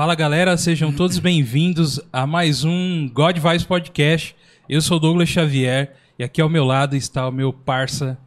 [0.00, 4.34] Fala galera, sejam todos bem-vindos a mais um God Vibes Podcast.
[4.66, 8.18] Eu sou Douglas Xavier e aqui ao meu lado está o meu parça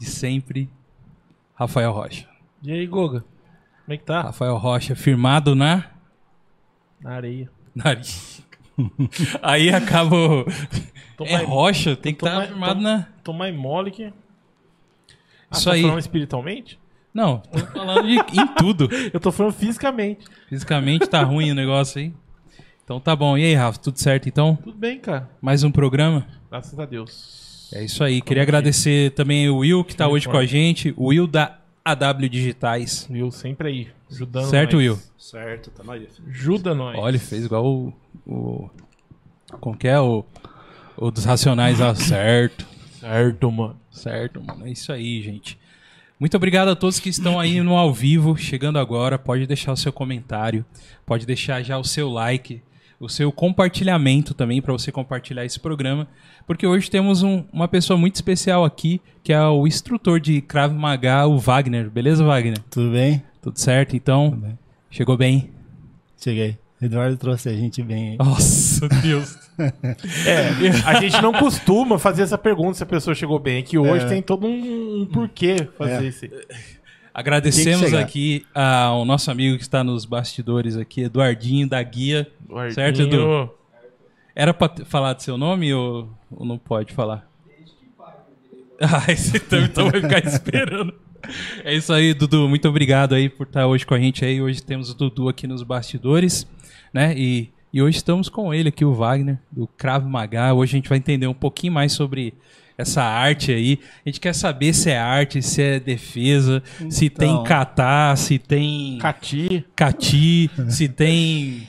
[0.00, 0.66] de sempre,
[1.54, 2.26] Rafael Rocha.
[2.62, 3.20] E aí, Goga?
[3.84, 4.22] Como é que tá?
[4.22, 5.90] Rafael Rocha, firmado na
[7.02, 7.50] Na areia.
[7.74, 8.42] nariz.
[9.42, 10.16] Aí acaba.
[10.16, 10.44] o-
[11.18, 13.06] Tô É mais- rocha, tem que estar mais- firmado na.
[13.22, 14.04] Tô mais mole que.
[14.04, 14.12] Ah,
[15.52, 15.82] Isso tô aí.
[15.82, 16.78] falando espiritualmente?
[17.12, 18.88] Não, tô falando de, em tudo.
[19.12, 20.24] Eu tô falando fisicamente.
[20.48, 22.12] Fisicamente tá ruim o negócio aí.
[22.84, 23.36] Então tá bom.
[23.36, 24.56] E aí, Rafa, tudo certo então?
[24.56, 25.28] Tudo bem, cara.
[25.40, 26.26] Mais um programa?
[26.50, 27.70] Graças a Deus.
[27.72, 28.22] É isso aí.
[28.22, 30.94] Queria agradecer também o Will que tá hoje com a gente.
[30.96, 33.06] O Will da AW Digitais.
[33.10, 33.88] Will sempre aí.
[34.10, 34.82] Ajudando Certo, nós.
[34.82, 34.98] Will?
[35.18, 36.08] Certo, tamo aí.
[36.28, 36.98] Ajuda nós.
[36.98, 37.92] Olha, ele fez igual o.
[38.26, 38.70] o
[39.60, 40.00] como que é?
[40.00, 40.24] O,
[40.96, 41.94] o dos Racionais lá.
[41.94, 42.66] Certo.
[42.98, 43.78] Certo, mano.
[43.90, 44.66] Certo, mano.
[44.66, 45.58] É isso aí, gente.
[46.18, 49.18] Muito obrigado a todos que estão aí no ao vivo, chegando agora.
[49.18, 50.64] Pode deixar o seu comentário,
[51.06, 52.60] pode deixar já o seu like,
[52.98, 56.08] o seu compartilhamento também para você compartilhar esse programa,
[56.46, 60.74] porque hoje temos um- uma pessoa muito especial aqui, que é o instrutor de Krav
[60.74, 61.88] Maga, o Wagner.
[61.88, 62.58] Beleza, Wagner?
[62.68, 63.22] Tudo bem?
[63.40, 63.94] Tudo certo?
[63.94, 64.58] Então, Tudo bem.
[64.90, 65.50] chegou bem.
[66.20, 66.58] Cheguei.
[66.82, 68.16] Eduardo trouxe a gente bem aí.
[68.18, 69.36] Nossa, Deus.
[69.58, 73.58] É, a gente não costuma fazer essa pergunta se a pessoa chegou bem.
[73.58, 74.08] É que hoje É.
[74.08, 76.08] tem todo um, um porquê fazer É.
[76.08, 76.30] esse.
[77.12, 82.28] Agradecemos aqui ao nosso amigo que está nos bastidores aqui, Eduardinho da Guia.
[82.48, 82.74] Guardinho.
[82.74, 83.50] Certo, Edu?
[84.36, 87.26] Era pra t- falar do seu nome ou, ou não pode falar?
[88.80, 90.94] Ah, esse então, então vai ficar esperando.
[91.64, 92.48] É isso aí, Dudu.
[92.48, 94.40] Muito obrigado aí por estar hoje com a gente aí.
[94.40, 96.46] Hoje temos o Dudu aqui nos bastidores,
[96.94, 97.12] né?
[97.16, 100.52] E, e hoje estamos com ele aqui, o Wagner, do Krav Maga.
[100.52, 102.34] Hoje a gente vai entender um pouquinho mais sobre
[102.76, 103.78] essa arte aí.
[104.04, 107.44] A gente quer saber se é arte, se é defesa, se tem Então.
[107.44, 111.68] kata, se tem Cati, cati, se tem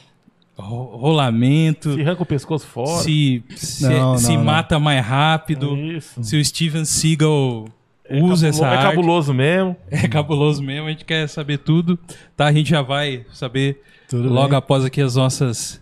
[0.57, 3.03] ro- rolamento se arranca o pescoço fora.
[3.03, 4.43] se, se, Não, se não, não.
[4.45, 6.23] mata mais rápido, Isso.
[6.23, 7.65] se o Steven Seagal
[8.05, 8.89] É usa cabulo- essa é arte.
[8.95, 9.75] cabuloso mesmo.
[9.91, 11.99] É cabuloso mesmo, a gente quer saber tudo,
[12.35, 12.47] tá?
[12.47, 14.57] A gente já vai saber Tudo logo bem.
[14.57, 15.79] após aqui as nossas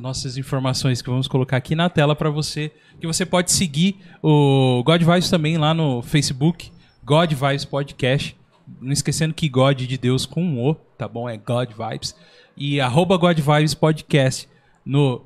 [0.00, 4.82] nossas informações que vamos colocar aqui na tela para você, que você pode seguir o
[4.84, 6.72] God Vibes também lá no Facebook,
[7.04, 8.36] God Vibes Podcast.
[8.80, 11.28] Não esquecendo que God de Deus com um O, tá bom?
[11.28, 12.16] É God Vibes.
[12.56, 14.48] E arroba God Vibes Podcast
[14.84, 15.22] no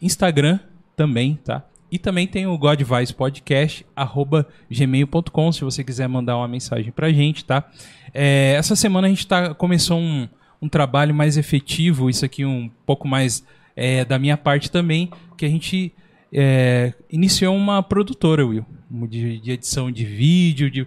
[0.00, 0.58] Instagram
[0.96, 1.64] também, tá?
[1.90, 2.82] E também tem o God
[3.16, 7.64] Podcast, arroba gmail.com, se você quiser mandar uma mensagem pra gente, tá?
[8.12, 10.28] É, essa semana a gente tá, começou um,
[10.60, 13.44] um trabalho mais efetivo, isso aqui um pouco mais
[13.78, 15.94] é, da minha parte também, que a gente
[16.32, 18.66] é, iniciou uma produtora, Will,
[19.08, 20.84] de, de edição de vídeo, de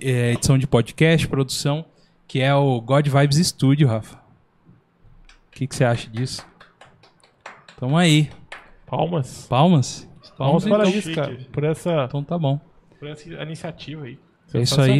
[0.00, 1.84] é, edição de podcast, produção,
[2.26, 4.16] que é o God Vibes Studio, Rafa.
[4.16, 6.46] O que, que você acha disso?
[7.78, 8.30] Tamo aí.
[8.86, 9.46] Palmas.
[9.46, 10.08] Palmas?
[10.38, 10.98] Palmas para então.
[10.98, 11.36] isso, cara.
[11.52, 12.58] Por essa, Então tá bom.
[12.98, 14.18] por essa iniciativa aí.
[14.54, 14.98] É isso aí.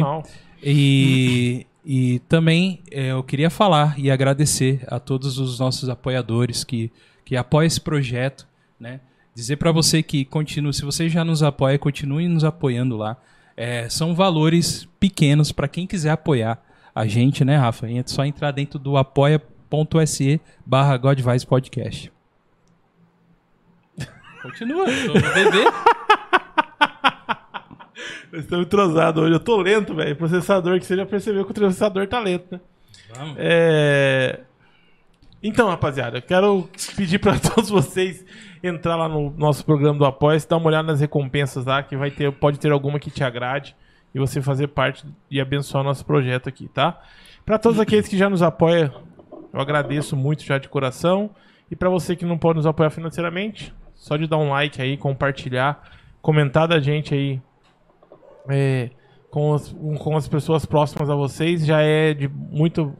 [0.61, 6.91] E, e também é, eu queria falar e agradecer a todos os nossos apoiadores que,
[7.31, 8.45] que apoiam esse projeto,
[8.77, 8.99] né?
[9.33, 13.15] Dizer para você que continue, se você já nos apoia, continue nos apoiando lá.
[13.55, 16.61] É, são valores pequenos para quem quiser apoiar
[16.93, 17.89] a gente, né, Rafa?
[17.89, 22.11] É só entrar dentro do apoia.se barra Godvice Podcast.
[24.43, 25.63] Continua, tô no bebê.
[28.29, 29.33] Nós estamos entrosados hoje.
[29.35, 30.17] Eu tô lento, velho.
[30.17, 32.59] Processador, que você já percebeu que o processador tá lento, né?
[33.15, 33.37] Vamos.
[33.39, 34.41] É...
[35.43, 38.23] Então, rapaziada, eu quero pedir pra todos vocês
[38.61, 42.11] entrar lá no nosso programa do Apoia, dar uma olhada nas recompensas lá, que vai
[42.11, 43.75] ter, pode ter alguma que te agrade
[44.13, 47.01] e você fazer parte e abençoar nosso projeto aqui, tá?
[47.43, 48.91] Pra todos aqueles que já nos apoiam,
[49.51, 51.31] eu agradeço muito já de coração.
[51.71, 54.95] E pra você que não pode nos apoiar financeiramente, só de dar um like aí,
[54.95, 55.81] compartilhar,
[56.21, 57.41] comentar da gente aí
[58.47, 58.91] é,
[59.31, 62.93] com, as, com as pessoas próximas a vocês já é de muita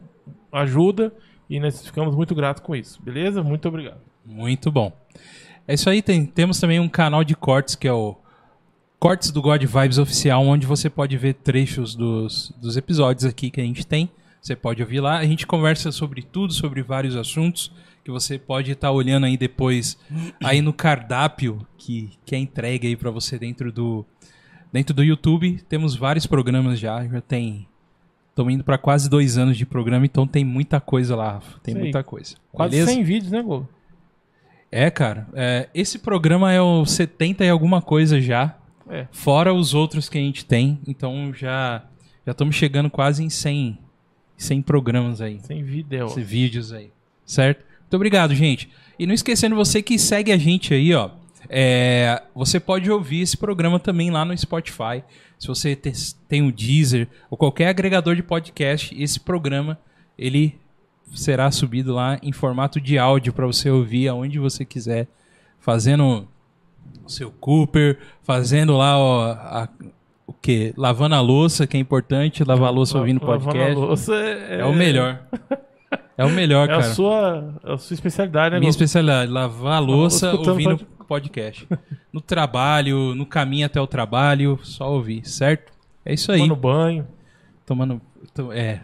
[0.50, 1.12] ajuda
[1.56, 3.42] e nós ficamos muito gratos com isso, beleza?
[3.42, 4.00] Muito obrigado.
[4.24, 4.92] Muito bom.
[5.66, 8.16] É isso aí, tem- temos também um canal de cortes que é o
[8.98, 13.60] Cortes do God Vibes Oficial, onde você pode ver trechos dos, dos episódios aqui que
[13.60, 14.08] a gente tem.
[14.40, 15.18] Você pode ouvir lá.
[15.18, 17.72] A gente conversa sobre tudo, sobre vários assuntos
[18.04, 19.98] que você pode estar olhando aí depois
[20.42, 24.04] aí no cardápio que, que é entregue aí para você dentro do
[24.72, 25.60] dentro do YouTube.
[25.68, 27.66] Temos vários programas já, já tem
[28.32, 31.60] Estamos indo para quase dois anos de programa, então tem muita coisa lá, Rafa.
[31.62, 31.82] Tem aí.
[31.82, 32.34] muita coisa.
[32.50, 32.90] Quase Beleza?
[32.92, 33.68] 100 vídeos, né, Gol?
[34.70, 35.28] É, cara.
[35.34, 38.56] é, esse programa é o 70 e alguma coisa já.
[38.88, 39.06] É.
[39.12, 40.80] Fora os outros que a gente tem.
[40.88, 41.84] Então já
[42.24, 43.78] já estamos chegando quase em 100,
[44.38, 45.38] 100 programas aí.
[45.40, 46.12] 100 vídeos.
[46.14, 46.90] 100 vídeos aí.
[47.26, 47.64] certo?
[47.80, 48.70] Muito obrigado, gente.
[48.98, 51.10] E não esquecendo você que segue a gente aí, ó.
[51.50, 55.04] é, você pode ouvir esse programa também lá no Spotify.
[55.42, 59.76] Se você te- tem o Deezer ou qualquer agregador de podcast, esse programa
[60.16, 60.56] ele
[61.12, 65.08] será subido lá em formato de áudio para você ouvir aonde você quiser,
[65.58, 66.28] fazendo
[67.04, 69.68] o seu Cooper, fazendo lá ó, a-
[70.28, 70.72] o que?
[70.76, 73.74] Lavando a louça, que é importante, lavar a louça ouvindo Lavando a podcast.
[73.74, 75.24] louça é, É o melhor.
[76.16, 76.92] É o melhor, É a cara.
[76.94, 78.58] sua, a sua especialidade, né?
[78.60, 81.66] Minha especialidade, lavar a louça ouvindo pod- podcast.
[82.12, 85.72] No trabalho, no caminho até o trabalho, só ouvir, certo?
[86.04, 86.38] É isso aí.
[86.40, 87.06] Tomando banho.
[87.64, 88.00] Tomando.
[88.34, 88.80] to- É.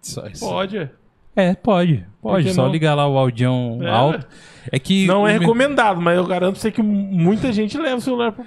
[0.00, 0.44] Só, isso.
[0.44, 0.76] Pode.
[0.78, 0.90] é.
[1.34, 2.04] É, pode.
[2.20, 2.52] Pode.
[2.52, 2.72] Só não?
[2.72, 4.26] ligar lá o audião É, alto.
[4.70, 5.06] É que.
[5.06, 8.44] Não é recomendado, mas eu garanto pra você que muita gente leva o celular pro.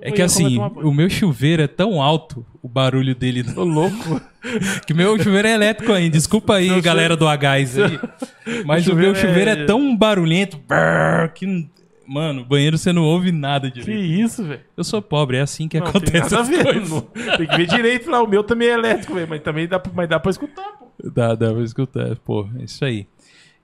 [0.00, 3.44] É que assim, o meu chuveiro é tão alto, o barulho dele.
[3.56, 4.20] Ô, louco.
[4.86, 6.16] Que meu chuveiro é elétrico ainda.
[6.16, 7.98] Desculpa aí, galera do Agás aí.
[8.64, 11.68] Mas O o meu chuveiro é- é tão barulhento brrr, que.
[12.08, 14.02] Mano, banheiro você não ouve nada Que direito.
[14.02, 14.60] isso, velho.
[14.76, 16.64] Eu sou pobre, é assim que Não, tem acontece nada a as ver.
[16.64, 16.90] coisas.
[16.90, 17.00] não-
[17.36, 18.22] Tem que ver direito lá.
[18.22, 19.28] O meu também é elétrico, velho.
[19.28, 20.86] Mas também dá, pra- mas dá pra escutar, pô.
[21.14, 23.06] Dá, dá pra escutar, pô, é isso aí.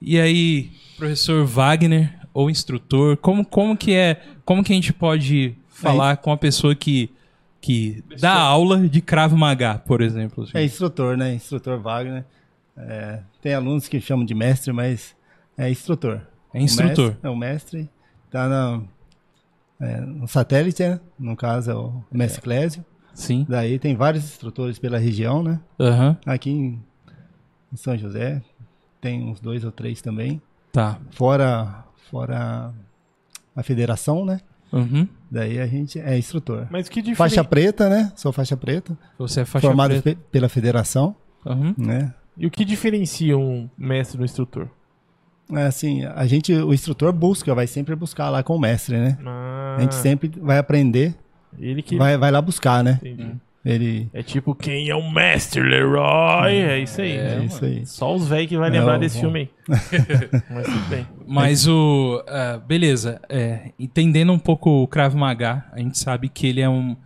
[0.00, 5.55] E aí, professor Wagner, ou instrutor, como, como que é, como que a gente pode
[5.76, 7.11] falar com uma pessoa que,
[7.61, 10.44] que dá aula de Krav Maga, por exemplo?
[10.44, 10.52] assim?
[10.56, 11.34] É instrutor, né?
[11.34, 12.25] Instrutor Wagner.
[12.76, 15.14] É, tem alunos que chamam de mestre, mas
[15.56, 16.20] é instrutor.
[16.52, 17.05] É instrutor.
[17.05, 17.90] O mestre, é o mestre.
[18.31, 18.82] Tá na,
[19.81, 21.00] é, no satélite, né?
[21.19, 22.84] No caso é o mestre Clésio.
[23.14, 23.46] Sim.
[23.49, 25.61] Daí tem vários instrutores pela região, né?
[25.81, 26.19] Aham.
[26.26, 26.82] Aqui em,
[27.73, 28.43] em São José
[29.00, 30.40] tem uns dois ou três também.
[30.73, 30.99] Tá.
[31.11, 32.75] Fora, fora
[33.55, 34.40] a federação, né?
[34.78, 35.08] Uhum.
[35.31, 36.67] Daí a gente é instrutor.
[36.70, 37.17] Mas que diferente.
[37.19, 38.12] Faixa preta, né?
[38.14, 38.96] Sou faixa preta.
[39.19, 40.02] Você é faixa formado preta.
[40.02, 41.14] pe- pela federação,
[41.44, 41.75] Uhum.
[41.76, 42.12] né?
[42.37, 44.69] E o que diferencia um mestre do instrutor?
[45.52, 49.17] É assim, a gente, o instrutor busca, vai sempre buscar lá com o mestre, né?
[49.25, 51.14] Ah, A gente sempre vai aprender,
[51.58, 51.96] Ele que.
[51.96, 52.99] vai, vai lá buscar, né?
[53.02, 53.32] Entendi.
[53.67, 54.09] Ele.
[54.15, 56.55] É tipo, quem é o mestre, Leroy?
[56.55, 57.17] É isso aí.
[57.19, 57.85] É, isso aí.
[57.85, 59.23] Só os velhos que vai lembrar Não, desse bom.
[59.23, 59.51] filme aí.
[60.49, 61.07] Mas tudo bem.
[61.27, 62.23] Mas o.
[62.29, 63.21] ah, beleza.
[63.29, 66.97] é, entendendo um pouco o Krav Maga, a gente sabe que ele é um.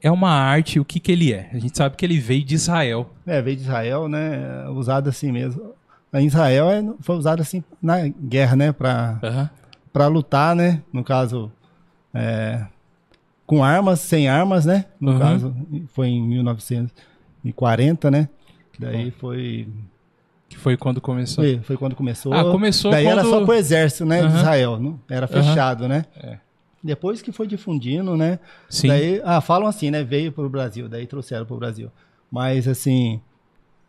[0.00, 1.50] É uma arte, o que, que ele é?
[1.52, 3.10] A gente sabe que ele veio de Israel.
[3.26, 4.68] É, veio de Israel, né?
[4.68, 5.74] Usado assim mesmo.
[6.14, 8.70] Em Israel é, foi usado assim na guerra, né?
[8.70, 9.50] Pra,
[9.92, 10.80] pra lutar, né?
[10.92, 11.50] No caso,
[12.14, 12.66] é,
[13.46, 14.86] com armas, sem armas, né?
[15.00, 15.18] No Uhum.
[15.18, 15.56] caso,
[15.92, 16.22] foi em
[17.44, 18.28] 1940, né?
[18.78, 19.68] Daí foi,
[20.48, 21.44] Que foi quando começou.
[21.44, 22.32] foi, foi quando começou.
[22.32, 24.20] Ah, começou Daí era quando- só pro exército, né?
[24.20, 24.36] De Aham.
[24.38, 24.80] Israel.
[24.80, 26.04] Não, era fechado, né?
[26.16, 26.38] É.
[26.82, 28.38] Depois que foi difundindo, né?
[28.68, 28.88] Sim.
[28.88, 30.02] Daí, ah, falam assim, né?
[30.02, 31.90] Veio pro Brasil, daí trouxeram pro Brasil.
[32.30, 33.20] Mas, assim,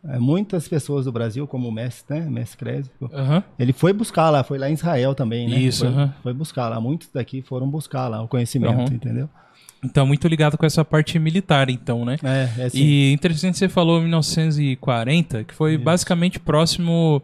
[0.06, 2.26] é, muitas pessoas do Brasil, como o mestre, né?
[2.30, 3.42] Mestre Crespo, Aham.
[3.58, 5.56] ele foi buscar lá, foi lá em Israel também, né?
[5.58, 6.80] Isso, Foi, foi buscar lá.
[6.80, 9.28] Muitos daqui foram buscar lá o conhecimento, entendeu?
[9.84, 12.16] Então, muito ligado com essa parte militar, então, né?
[12.22, 12.78] É, é assim.
[12.78, 17.22] E interessante você falou 1940, que foi basicamente próximo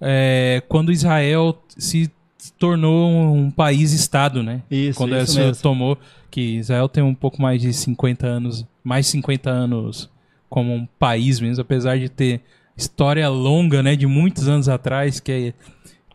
[0.00, 2.10] é, quando Israel se
[2.58, 4.62] tornou um país-estado, né?
[4.70, 5.62] Isso, quando isso isso mesmo.
[5.62, 5.98] tomou,
[6.30, 10.08] que Israel tem um pouco mais de 50 anos, mais 50 anos
[10.48, 12.40] como um país mesmo, apesar de ter
[12.76, 15.52] história longa, né, de muitos anos atrás, que, é-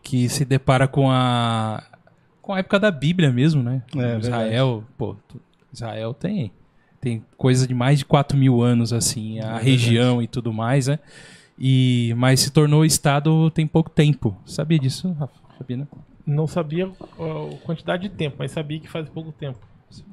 [0.02, 1.82] que se depara com a
[2.40, 3.82] com a época da Bíblia mesmo, né?
[3.96, 5.40] É, Israel, pô, tu-
[5.74, 6.50] Israel tem
[7.00, 10.98] tem coisa de mais de 4 mil anos assim, a região e tudo mais, né?
[11.58, 14.36] E mas se tornou estado tem pouco tempo.
[14.46, 15.34] Sabia disso, Rafa?
[15.58, 15.86] Sabia, né?
[16.26, 19.58] Não sabia a quantidade de tempo, mas sabia que faz pouco tempo.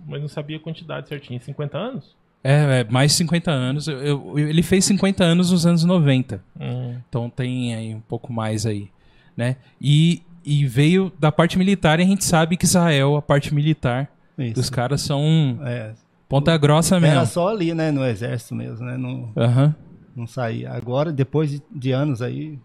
[0.05, 1.39] Mas não sabia a quantidade certinha.
[1.39, 2.15] 50 anos?
[2.43, 3.87] É, é, mais de 50 anos.
[3.87, 6.43] Eu- eu- ele fez 50 anos nos anos 90.
[6.59, 6.95] Hum.
[7.07, 8.89] Então tem aí um pouco mais aí,
[9.37, 9.55] né?
[9.79, 14.10] E, e veio da parte militar e a gente sabe que Israel, a parte militar,
[14.37, 14.59] Isso.
[14.59, 15.93] os caras são É,
[16.27, 17.25] ponta grossa era mesmo.
[17.25, 17.91] só ali, né?
[17.91, 18.97] No exército mesmo, né?
[18.97, 19.75] Não, Aham.
[20.15, 20.71] não saía.
[20.71, 22.59] Agora, depois de, de anos aí,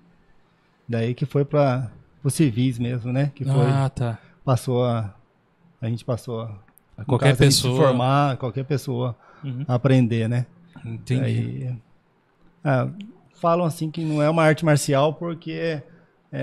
[0.88, 1.90] daí que foi para
[2.22, 3.30] os civis mesmo, né?
[3.34, 4.18] Que foi, Ah, tá.
[4.44, 5.14] passou a...
[5.80, 6.48] A gente passou a...
[6.98, 7.76] no Qualquer caso, a pessoa.
[7.76, 9.64] formar, qualquer pessoa Uhum.
[9.68, 10.46] aprender, né?
[10.84, 11.76] Entendi.
[12.64, 12.88] Ah,
[13.40, 15.82] falam assim que não é uma arte marcial porque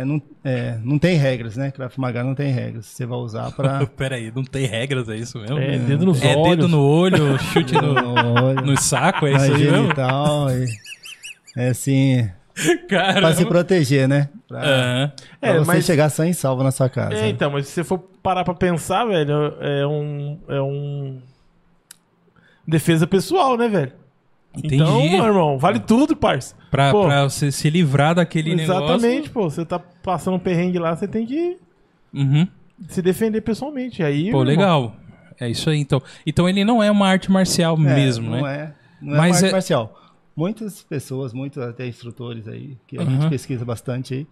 [0.02, 1.72] é, não, é, não tem regras, né?
[1.72, 2.86] Krav Maga não tem regras.
[2.88, 5.58] Você vai usar para Pera aí, não tem regras, é isso mesmo?
[5.60, 6.50] É, dedo nos É olhos.
[6.58, 9.78] dedo no olho, chute no, no saco, é isso aí mesmo?
[9.84, 10.50] genital.
[10.52, 10.68] e-
[11.56, 12.30] é assim,
[12.90, 13.22] Cara.
[13.22, 14.30] para se proteger, né?
[14.48, 15.12] Pra, Aham.
[15.40, 17.14] pra É, você mas- chegar sã e salvo na sua casa.
[17.16, 20.40] É, então, mas se você for parar pra pensar, velho, é um.
[20.48, 21.20] É um.
[22.68, 23.92] Defesa pessoal, né, velho?
[24.58, 24.76] Entendi.
[24.76, 26.56] Então, meu irmão, vale tudo, parça.
[26.70, 29.32] Pra, Pô, pra você se livrar daquele Exatamente, negócio.
[29.32, 29.50] pô.
[29.50, 31.58] Você tá passando um perrengue lá, você tem que
[32.14, 32.48] Uhum.
[32.88, 34.04] se defender pessoalmente.
[34.04, 34.96] Aí, Pô, irmão, legal.
[35.40, 36.02] É isso aí, então.
[36.26, 38.56] Então ele não é uma arte marcial É, mesmo, não né?
[38.56, 40.00] É, não é Mas uma arte é- marcial.
[40.36, 43.12] Muitas pessoas, muitos até instrutores aí, que a Aham.
[43.22, 44.28] gente pesquisa bastante aí,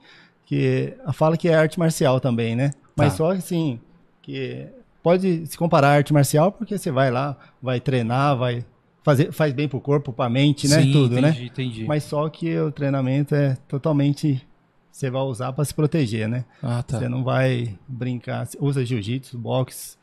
[0.45, 2.71] que fala que é arte marcial também, né?
[2.95, 3.17] Mas Tá.
[3.17, 3.79] só assim,
[4.21, 4.67] que
[5.03, 8.63] pode se comparar à arte marcial porque você vai lá, vai treinar, vai
[9.03, 10.81] fazer, faz bem pro corpo, pra mente, né?
[10.83, 11.45] Sim, Tudo, entendi, né?
[11.45, 11.85] entendi.
[11.85, 14.45] Mas só que o treinamento é totalmente
[14.91, 16.43] você vai usar para se proteger, né?
[16.61, 16.99] Ah, tá.
[16.99, 19.95] Você não vai brincar, você usa jiu-jitsu, boxe,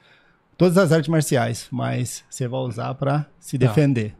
[0.56, 3.66] todas as artes marciais, mas você vai usar para se Tá.
[3.66, 4.14] defender.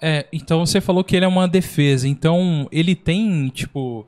[0.00, 2.06] É, então você falou que ele é uma defesa.
[2.06, 4.06] Então ele tem, tipo,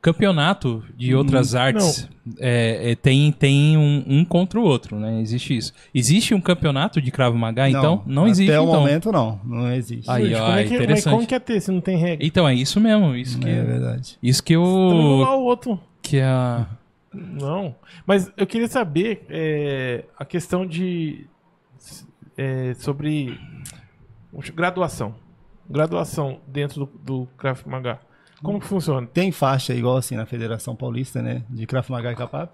[0.00, 2.08] campeonato de outras artes.
[2.38, 5.20] É, é, tem tem um, um contra o outro, né?
[5.20, 5.72] Existe isso.
[5.94, 8.02] Existe um campeonato de Krav Maga, então?
[8.06, 8.80] Não existe, Até o então.
[8.80, 10.10] momento não, não existe.
[10.10, 11.14] Aí, Gente, ó, como é que, mas interessante.
[11.14, 12.24] como que é ter se não tem regra?
[12.24, 13.14] Então é isso mesmo.
[13.14, 14.18] Isso que, É verdade.
[14.22, 14.62] isso que eu.
[14.62, 15.80] igual o outro.
[16.02, 16.66] Que a.
[17.12, 17.74] Não.
[18.06, 21.26] Mas eu queria saber é, a questão de.
[22.36, 23.38] é, sobre.
[24.54, 25.14] Graduação.
[25.68, 27.98] Graduação dentro do, do Krav Maga.
[28.42, 29.06] Como que funciona?
[29.06, 32.50] Tem faixa igual assim na Federação Paulista, né, de Krav Maga e Capap.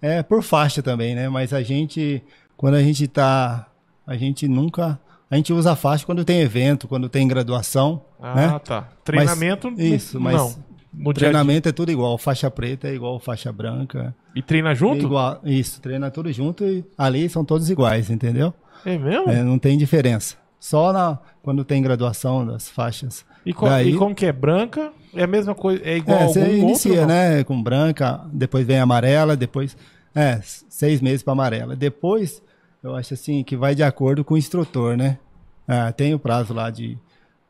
[0.00, 1.28] É por faixa também, né?
[1.28, 2.22] Mas a gente
[2.56, 3.66] quando a gente tá
[4.06, 4.98] a gente nunca
[5.30, 8.58] a gente usa a faixa quando tem evento, quando tem graduação, Ah, né?
[8.60, 8.88] tá.
[9.04, 9.70] Treinamento.
[9.70, 10.68] Mas- isso, mas não.
[10.90, 11.20] No dia.
[11.24, 14.14] Treinamento é tudo igual, faixa preta é igual faixa branca.
[14.34, 15.04] E treina É junto?
[15.04, 18.54] igual, isso, treina tudo junto e ali são todos iguais, entendeu?
[18.86, 19.28] É mesmo?
[19.30, 20.36] É, não tem diferença.
[20.58, 23.24] Só na, quando tem graduação das faixas.
[23.48, 24.32] E, co- Daí- e como que é?
[24.32, 24.92] Branca?
[25.14, 25.82] É a mesma coisa?
[25.82, 27.06] É igual É, você outro, inicia, não?
[27.08, 27.44] né?
[27.44, 29.74] Com branca, depois vem amarela, depois.
[30.14, 31.74] É, seis meses para amarela.
[31.74, 32.42] Depois,
[32.82, 35.18] eu acho assim que vai de acordo com o instrutor, né?
[35.66, 36.98] Ah, tem o prazo lá de.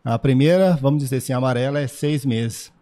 [0.04, 2.72] A primeira, vamos dizer assim, amarela é seis meses.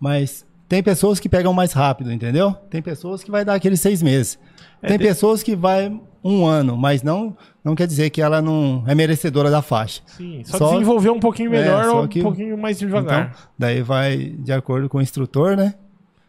[0.00, 2.52] Mas tem pessoas que pegam mais rápido, entendeu?
[2.70, 4.38] Tem pessoas que vai dar aqueles seis meses.
[4.80, 8.40] É, tem tem- pessoas que vai um ano, mas não, não quer dizer que ela
[8.40, 10.00] não é merecedora da faixa.
[10.06, 13.30] Sim, só, Só- desenvolver um pouquinho melhor É, ou que- um pouquinho mais devagar.
[13.30, 15.74] Então, daí vai de acordo com o instrutor, né?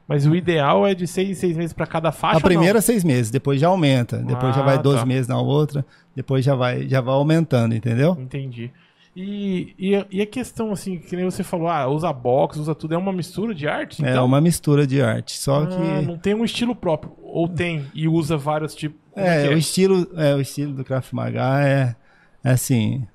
[0.07, 2.38] Mas o ideal é de seis seis meses para cada faixa.
[2.38, 5.05] A primeira seis meses, depois já aumenta, depois já Ah, vai 12 tá.
[5.05, 8.17] meses na outra, depois já vai, já vai aumentando, entendeu?
[8.19, 8.71] Entendi.
[9.15, 12.73] E, e, a- e a questão, assim, que nem você falou, ah, usa box, usa
[12.73, 14.03] tudo, é uma mistura de arte?
[14.05, 14.25] É então?
[14.25, 17.11] uma mistura de arte, só Ah, que não tem um estilo próprio.
[17.21, 18.97] Ou tem e usa vários tipos.
[19.13, 21.95] Como é, que o estilo, é, o estilo do Krav Maga é,
[22.43, 23.05] é assim,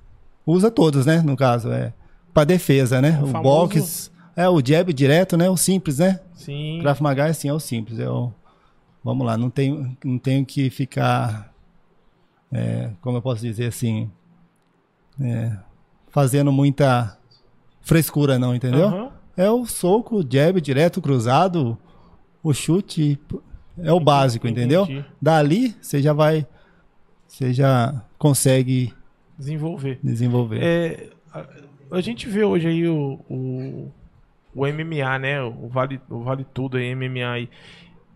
[0.45, 1.91] usa todos, né, no caso, é
[2.33, 3.17] para defesa, né?
[3.19, 6.19] O O, famoso- box, é o jab direto, né, o simples, né?
[6.35, 6.77] Sim.
[6.81, 8.31] Krav Maga é assim, é o simples, é o
[9.03, 11.51] Vamos lá, não tenho, não tenho que ficar
[12.51, 14.11] é, como eu posso dizer assim,
[15.19, 15.57] é,
[16.17, 17.15] fazendo muita
[17.79, 18.87] frescura não, entendeu?
[18.87, 19.11] Aham.
[19.37, 21.77] É o soco, o jab direto, cruzado,
[22.41, 23.19] o chute,
[23.77, 24.85] é o básico, entendeu?
[24.85, 25.05] Entendi.
[25.21, 26.47] Dali você já vai,
[27.27, 28.91] você já consegue
[29.37, 29.99] Desenvolver.
[30.01, 30.59] desenvolver.
[30.59, 31.45] É, a,
[31.91, 33.91] a gente vê hoje aí o, o,
[34.55, 35.39] o MMA, né?
[35.43, 37.49] O Vale, o vale Tudo aí, MMA aí.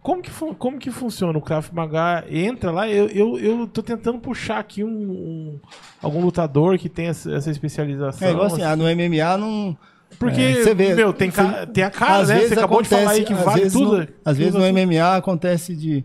[0.02, 1.38] Como que, como que funciona?
[1.38, 2.90] O Krav Maga entra lá?
[2.90, 5.60] Eu, eu, eu tô tentando puxar aqui um, um-
[6.02, 8.28] algum lutador que tem essa, essa especialização.
[8.28, 9.78] É igual assim, ah, no MMA não.
[10.18, 12.40] Porque, é, você vê, meu, tem, ca- tem a cara, às né?
[12.42, 13.98] Você acabou de falar aí que às vale tudo.
[14.00, 14.66] no- às que vezes no.
[14.66, 16.04] MMA acontece de,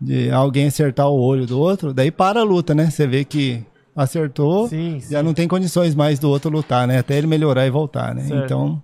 [0.00, 2.88] de alguém acertar o olho do outro, daí para a luta, né?
[2.90, 3.62] Você vê que
[3.94, 6.98] acertou, Sim, já não tem condições mais do outro lutar, né?
[6.98, 8.22] Até ele melhorar e voltar, né?
[8.22, 8.44] Certo.
[8.44, 8.82] Então,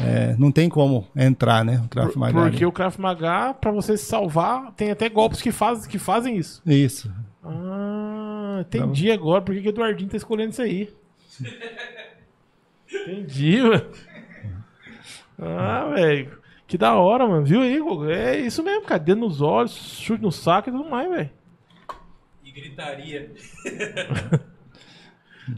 [0.00, 1.80] é, não tem como entrar, né?
[1.84, 2.40] O Krav Maga.
[2.40, 2.50] ali.
[2.50, 6.36] Porque o Krav Maga, pra você se salvar, tem até golpes que, faz, que fazem
[6.36, 6.62] isso.
[6.66, 7.12] Isso.
[7.44, 10.92] Ah, entendi agora por que o Eduardinho tá escolhendo isso aí.
[12.90, 13.86] entendi, mano.
[15.38, 16.38] Ah, velho.
[16.66, 17.44] Que da hora, mano.
[17.44, 18.08] Viu aí, Gogo?
[18.08, 18.98] É isso mesmo, cara.
[19.00, 21.30] Dedo nos olhos, chute no saco e tudo mais, velho.
[22.42, 23.30] E gritaria.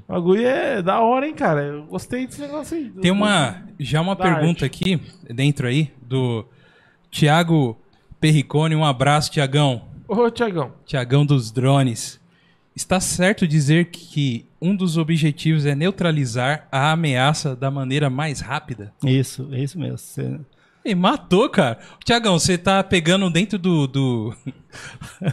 [0.09, 1.63] O bagulho é da hora, hein, cara.
[1.63, 2.91] Eu gostei desse negócio aí.
[3.01, 3.63] Tem uma.
[3.79, 5.01] Já uma Da pergunta aqui,
[5.33, 6.45] dentro aí, do
[7.11, 7.79] Tiago
[8.21, 8.75] Perricone.
[8.75, 9.83] Um abraço, Tiagão.
[10.09, 10.73] Ô, Tiagão.
[10.85, 12.21] Tiagão dos drones.
[12.75, 18.93] Está certo dizer que um dos objetivos é neutralizar a ameaça da maneira mais rápida?
[19.05, 19.97] Isso, é isso mesmo.
[19.97, 20.39] Você-
[20.85, 21.79] E matou, cara.
[22.05, 24.37] Tiagão, você tá pegando dentro do, do,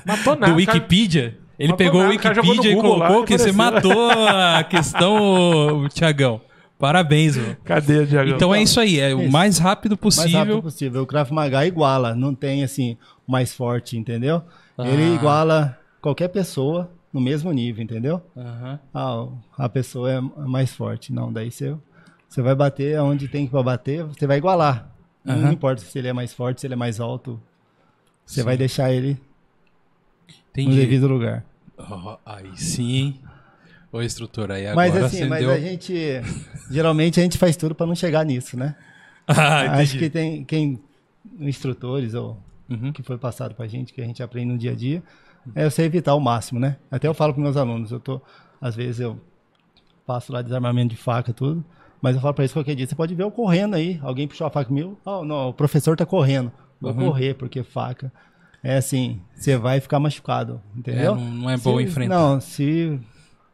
[0.06, 0.48] Matou nada.
[0.54, 1.38] do Wikipedia?
[1.64, 4.64] Ele Matou pegou nada, o no Wikipedia e lá colocou e que você matou a
[4.70, 6.42] questão, Tiagão.
[6.78, 7.56] Parabéns, mano.
[7.64, 8.36] Cadê, Tiagão?
[8.36, 10.40] Então é isso aí, é o mais rápido mais possível.
[10.40, 11.02] rápido possível.
[11.04, 14.42] O Krav Maga iguala, não tem assim o mais forte, entendeu?
[14.78, 14.90] Ah.
[14.90, 18.22] Ele iguala qualquer pessoa no mesmo nível, entendeu?
[18.36, 18.80] Aham.
[18.94, 19.28] Ah,
[19.58, 21.14] a pessoa é mais forte.
[21.14, 21.74] Não, daí você,
[22.28, 24.92] você vai bater onde tem que bater, você vai igualar.
[25.24, 25.54] Não Aham.
[25.54, 27.40] importa se ele é mais forte, se ele é mais alto.
[28.26, 28.46] Você Sim.
[28.46, 29.12] vai deixar ele
[30.28, 30.76] no Entendi.
[30.76, 31.46] devido lugar.
[31.78, 33.20] Ó, aí sim?
[33.92, 35.52] Ô, instrutor, aí agora Mas assim, mas acendeu...
[35.52, 35.94] a gente.
[36.70, 38.76] Geralmente a gente faz tudo para não chegar nisso, né?
[39.26, 39.78] Ah.
[39.80, 40.82] Acho que tem quem.
[41.40, 42.38] Instrutores ou
[42.70, 42.92] Uhum.
[42.92, 45.04] que foi passado pra gente, que a gente aprende no dia a dia,
[45.54, 46.78] é você evitar ao máximo, né?
[46.90, 48.22] Até eu falo para meus alunos, eu tô,
[48.60, 49.20] às vezes eu
[50.08, 51.64] passo lá desarmamento de faca, tudo,
[52.02, 54.48] mas eu falo para eles qualquer dia, você pode ver eu correndo aí, alguém puxou
[54.48, 56.52] a faca meu, oh, não, o professor tá correndo,
[56.82, 57.06] vou Uhum.
[57.08, 58.12] correr, porque faca
[58.64, 61.14] é assim, você vai ficar machucado, entendeu?
[61.14, 62.16] É, não- não é bom Se- enfrentar.
[62.16, 63.00] Não, se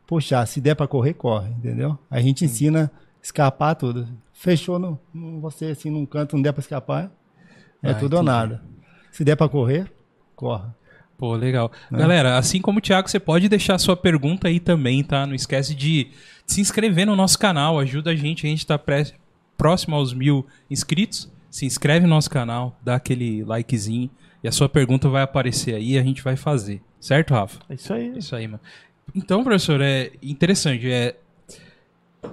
[0.08, 1.98] puxar, se der para correr, corre, entendeu?
[2.10, 4.08] A gente ensina escapar tudo.
[4.34, 7.12] Fechou no, no- você assim num canto, não der para escapar,
[7.84, 8.64] é Ah, tudo ou nada.
[9.12, 9.92] Se der para correr,
[10.36, 10.70] corre.
[11.18, 11.70] Pô, legal.
[11.92, 12.00] Né?
[12.00, 15.26] Galera, assim como o Thiago, você pode deixar sua pergunta aí também, tá?
[15.26, 16.12] Não esquece de
[16.48, 19.12] se inscrever no nosso canal, ajuda a gente, a gente tá pré-
[19.58, 21.30] próximo aos mil inscritos.
[21.50, 24.10] Se inscreve no nosso canal, dá aquele likezinho
[24.44, 26.82] e a sua pergunta vai aparecer aí e a gente vai fazer.
[27.00, 27.60] Certo, Rafa?
[27.70, 28.18] É isso aí.
[28.18, 28.62] Isso aí, mano.
[29.16, 30.90] Então, professor, é interessante.
[30.90, 31.16] É,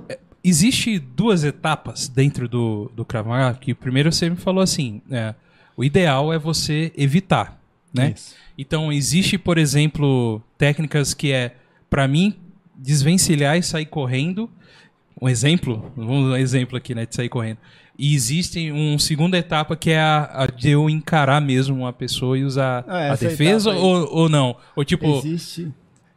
[0.08, 5.00] é- existe duas etapas dentro do, do Krav Maga, que primeiro você me falou assim,
[5.10, 5.34] é,
[5.76, 7.60] o ideal é você evitar,
[7.92, 8.12] né?
[8.14, 8.34] Isso.
[8.58, 11.56] Então, existe, por exemplo, técnicas que é,
[11.90, 12.36] pra mim,
[12.74, 14.50] desvencilhar e sair correndo.
[15.20, 17.58] Um exemplo, vamos dar um exemplo aqui, né, de sair correndo.
[17.98, 22.36] E existe uma segunda etapa que é a, a de eu encarar mesmo uma pessoa
[22.36, 24.56] e usar Ah, a defesa ou, ou não?
[24.74, 25.72] Ou tipo, existe.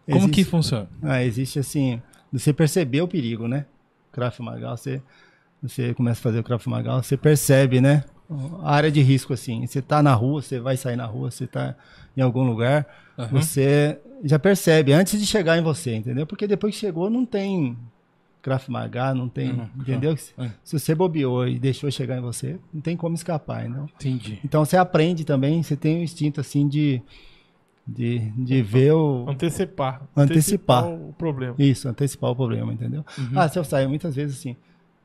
[0.06, 0.90] como existe, que funciona?
[1.02, 3.66] Ah, existe assim, você perceber o perigo, né?
[4.12, 5.02] Krav Maga, você,
[5.62, 8.04] você começa a fazer o Krav Maga, você percebe, né?
[8.62, 9.66] A área de risco, assim.
[9.66, 11.76] Você tá na rua, você vai sair na rua, você tá
[12.16, 12.86] em algum lugar,
[13.18, 13.30] Aham.
[13.32, 16.28] você já percebe antes de chegar em você, entendeu?
[16.28, 17.78] Porque depois que chegou, não tem
[18.42, 20.16] Krav Maga, não tem, Uhum, entendeu?
[20.16, 20.50] Se, é.
[20.64, 23.86] se você bobeou e deixou chegar em você, não tem como escapar, não.
[23.96, 24.40] Entendi.
[24.44, 27.02] Então você aprende também, você tem um instinto assim de,
[27.86, 29.26] de, de ver o.
[29.28, 30.02] Antecipar.
[30.16, 30.88] Antecipar.
[30.88, 31.56] o problema.
[31.60, 33.06] Isso, antecipar o problema, entendeu?
[33.18, 33.32] Uhum.
[33.36, 34.56] Ah, se eu sair muitas vezes assim.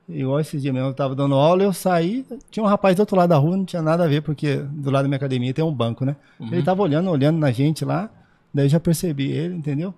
[0.07, 3.17] Igual esses dias mesmo, eu tava dando aula, eu saí, tinha um rapaz do outro
[3.17, 5.65] lado da rua, não tinha nada a ver, porque do lado da minha academia tem
[5.65, 6.15] um banco, né?
[6.39, 6.49] Uhum.
[6.53, 8.11] Ele tava olhando, olhando na gente lá,
[8.53, 9.95] daí eu já percebi ele, entendeu?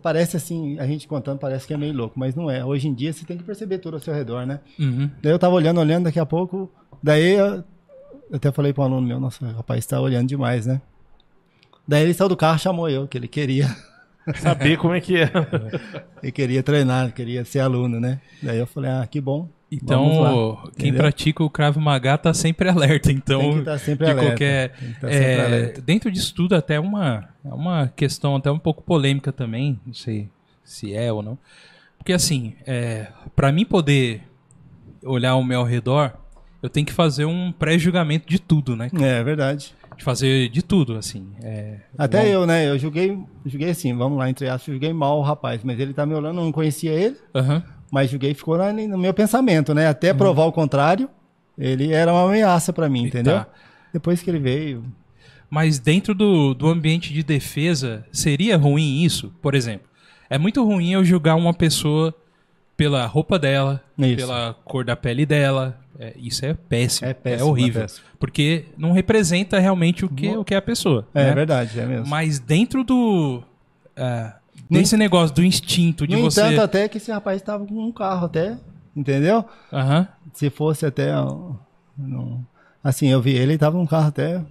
[0.00, 2.64] Parece assim, a gente contando parece que é meio louco, mas não é.
[2.64, 4.60] Hoje em dia você tem que perceber tudo ao seu redor, né?
[4.78, 5.10] Uhum.
[5.20, 6.70] Daí eu tava olhando, olhando, daqui a pouco,
[7.02, 7.64] daí eu,
[8.30, 10.80] eu até falei para um aluno meu, nossa, o rapaz tá olhando demais, né?
[11.88, 13.74] Daí ele saiu do carro, chamou eu, que ele queria.
[14.40, 15.30] Saber como é que é.
[16.22, 18.22] Ele queria treinar, queria ser aluno, né?
[18.42, 19.50] Daí eu falei, ah, que bom.
[19.82, 21.00] Então, quem Entendeu?
[21.02, 24.28] pratica o Krav Maga tá sempre alerta, então estar sempre de alerta.
[24.30, 25.80] qualquer estar é, alerta.
[25.82, 30.28] dentro disso tudo até uma uma questão até um pouco polêmica também, não sei
[30.64, 31.38] se é ou não.
[31.98, 34.22] Porque assim, é, para mim poder
[35.04, 36.12] olhar ao meu redor,
[36.62, 38.90] eu tenho que fazer um pré-julgamento de tudo, né?
[39.00, 39.74] É, é verdade.
[39.96, 41.28] De fazer de tudo, assim.
[41.42, 42.68] é, Até vamos- eu, né?
[42.68, 46.04] Eu julguei, julguei assim, vamos lá, entre aspas, julguei mal o rapaz, mas ele tá
[46.04, 47.62] me olhando, eu não conhecia ele, Aham.
[47.90, 49.86] Mas julguei e ficou no meu pensamento, né?
[49.86, 51.08] Até provar o contrário,
[51.58, 53.36] ele era uma ameaça pra mim, entendeu?
[53.38, 53.46] tá.
[53.92, 54.84] Depois que ele veio,
[55.48, 59.32] Mas dentro do, do ambiente de defesa, seria ruim isso?
[59.40, 59.88] Por exemplo,
[60.28, 62.12] é muito ruim eu julgar uma pessoa
[62.76, 64.16] pela roupa dela, Isso.
[64.16, 65.78] pela cor da pele dela.
[65.96, 67.08] É, isso é péssimo.
[67.08, 67.82] É péssimo, horrível.
[67.82, 68.04] é péssimo.
[68.18, 71.06] Porque não representa realmente o que, o que é a pessoa.
[71.14, 71.34] é, né?
[71.34, 72.08] verdade, é mesmo.
[72.08, 73.40] Mas dentro do.
[74.70, 76.40] Desse negócio do instinto de no você.
[76.42, 78.58] entanto, até que esse rapaz tava com um carro até,
[78.96, 79.44] entendeu?
[79.72, 80.08] Aham.
[80.32, 81.12] Se fosse até,
[81.96, 82.44] não-
[82.82, 84.44] assim, eu vi ele, ele tava num carro até,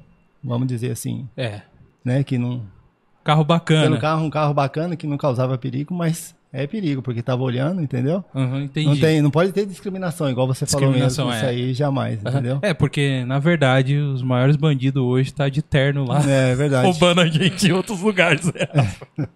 [0.44, 1.62] vamos dizer assim, É.
[2.04, 2.24] né?
[2.24, 2.62] Que não,
[3.24, 3.84] Carro bacana.
[3.84, 7.82] Pelo carro, um carro bacana que não causava perigo, mas é perigo, porque tava olhando,
[7.82, 8.24] entendeu?
[8.34, 8.88] Aham, entendi.
[8.88, 11.08] Não, tem, não pode ter discriminação, igual você falou mesmo.
[11.08, 11.50] Isso Discriminação, é.
[11.50, 12.30] aí jamais, Aham.
[12.30, 12.60] entendeu?
[12.62, 16.22] É, porque, na verdade, os maiores bandidos hoje tá de terno lá.
[16.30, 16.86] É, é verdade.
[16.86, 18.46] roubando a gente em outros lugares.
[18.46, 18.68] né?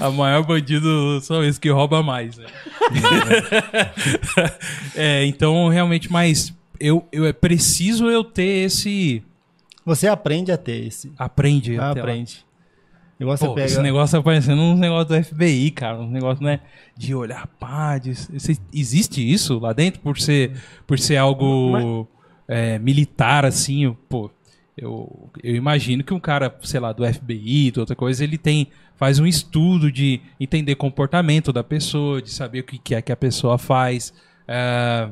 [0.00, 2.36] a maior bandido são esses que roubam mais.
[2.36, 2.46] Né?
[4.96, 9.22] é, então, realmente, mas eu, eu é preciso eu ter esse.
[9.86, 11.12] Você aprende a ter esse.
[11.16, 11.78] Aprende.
[11.78, 12.47] Ah, aprende.
[13.20, 13.66] Você Pô, pega.
[13.66, 15.98] Esse negócio tá parecendo um negócio do FBI, cara.
[15.98, 16.60] Um negócio, né?
[16.96, 17.98] De olhar, pá.
[17.98, 18.12] De,
[18.72, 20.00] existe isso lá dentro?
[20.00, 20.52] Por ser,
[20.86, 22.06] por ser algo
[22.46, 24.30] é, militar, assim, pô.
[24.76, 28.68] Eu, eu imagino que um cara, sei lá, do FBI, de outra coisa, ele tem.
[28.94, 33.12] Faz um estudo de entender comportamento da pessoa, de saber o que, que é que
[33.12, 34.12] a pessoa faz,
[34.46, 35.08] é,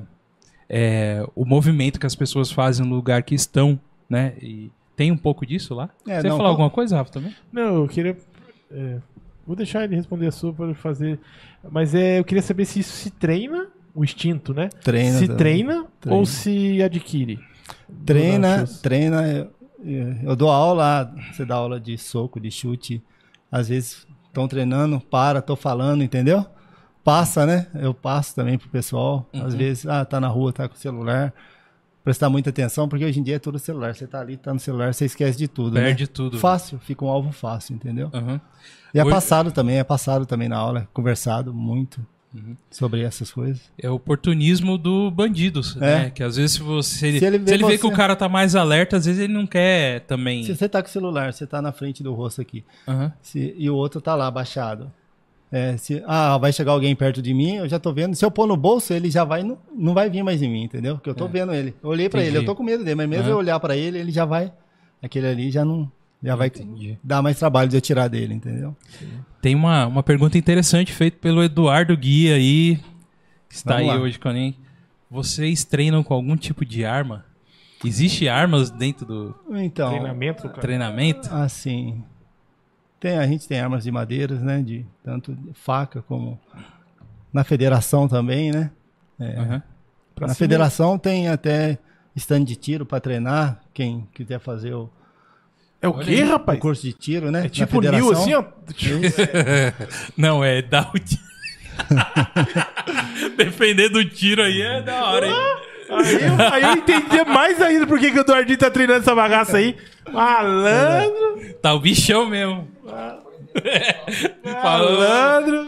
[0.68, 3.78] é, o movimento que as pessoas fazem no lugar que estão,
[4.10, 4.34] né?
[4.42, 5.90] E tem um pouco disso lá?
[6.08, 7.34] É, Você ia não, falar com- alguma coisa, Rafa, também?
[7.52, 8.16] Não, eu queria
[8.72, 8.98] é,
[9.46, 11.20] Vou deixar ele responder a sua para fazer.
[11.70, 14.68] Mas é, eu queria saber se isso se treina, o instinto, né?
[14.82, 15.18] Treina.
[15.18, 16.18] se treina, Treina.
[16.18, 17.38] ou se adquire.
[18.04, 19.48] Treina, treina.
[19.84, 23.00] Eu, eu dou aula, você dá aula de soco, de chute.
[23.50, 26.44] Às vezes estão treinando, para, tô falando, entendeu?
[27.04, 27.68] Passa, né?
[27.74, 29.28] Eu passo também pro pessoal.
[29.32, 29.58] Às Uhum.
[29.58, 31.32] vezes, ah, tá na rua, tá com o celular.
[32.06, 33.92] Prestar muita atenção, porque hoje em dia é tudo celular.
[33.92, 35.74] Você tá ali, tá no celular, você esquece de tudo.
[35.74, 36.10] Perde né?
[36.12, 36.38] tudo.
[36.38, 38.08] Fácil, fica um alvo fácil, entendeu?
[38.14, 38.40] Aham.
[38.94, 42.00] E é Hoje- passado também, é passado também na aula, conversado muito
[42.32, 42.54] Uhum.
[42.70, 43.60] sobre essas coisas.
[43.76, 46.10] É o oportunismo do bandido, né?
[46.10, 48.28] Que às vezes se você se ele, Se ele vê você- que o cara tá
[48.28, 50.44] mais alerta, às vezes ele não quer também.
[50.44, 53.12] Se você tá com o celular, você tá na frente do rosto aqui, Aham.
[53.20, 54.92] se- e o outro tá lá abaixado.
[55.50, 58.14] É, se, ah, vai chegar alguém perto de mim, eu já tô vendo.
[58.16, 60.64] Se eu pôr no bolso, ele já vai, não, não vai vir mais em mim,
[60.64, 60.96] entendeu?
[60.96, 61.74] Porque eu tô vendo ele.
[61.82, 62.24] Eu olhei pra É.
[62.24, 62.36] Entendi.
[62.38, 63.30] ele, eu tô com medo dele, mas mesmo Aham.
[63.32, 64.52] eu olhar pra ele, ele já vai.
[65.02, 65.90] Aquele ali já não.
[66.22, 66.98] Já vai Entendi.
[67.04, 68.74] dar mais trabalho de eu tirar dele, entendeu?
[69.40, 72.80] Tem uma, uma pergunta interessante feita pelo Eduardo Guia aí,
[73.48, 74.02] que está Vamos aí lá.
[74.02, 74.58] hoje com a gente.
[75.08, 77.24] Vocês treinam com algum tipo de arma?
[77.84, 79.90] Existe armas dentro do Então.
[79.90, 80.60] Treinamento, cara.
[80.60, 81.28] treinamento?
[81.32, 82.02] Assim.
[82.98, 84.62] Tem, a gente tem armas de madeiras, né?
[84.62, 86.38] De tanto de faca como
[87.32, 88.70] na federação também, né?
[89.20, 89.62] Aham.
[90.14, 91.78] Pra na federação tem até
[92.14, 93.60] stand de tiro para treinar.
[93.74, 94.90] Quem quiser fazer o,
[95.80, 96.58] É o Olha quê, aí, rapaz?
[96.58, 97.46] o curso de tiro, né?
[97.46, 97.80] É tipo.
[97.80, 98.44] Nil, assim, ó.
[100.16, 101.22] Não, é dar o tiro.
[103.36, 105.34] Defender do tiro aí é da hora, hein?
[105.88, 109.14] Aí eu, aí eu entendia mais ainda por que, que o Eduardinho tá treinando essa
[109.14, 109.76] bagaça aí.
[110.12, 112.68] Malandro, Tá o bichão mesmo.
[114.44, 115.66] malandro.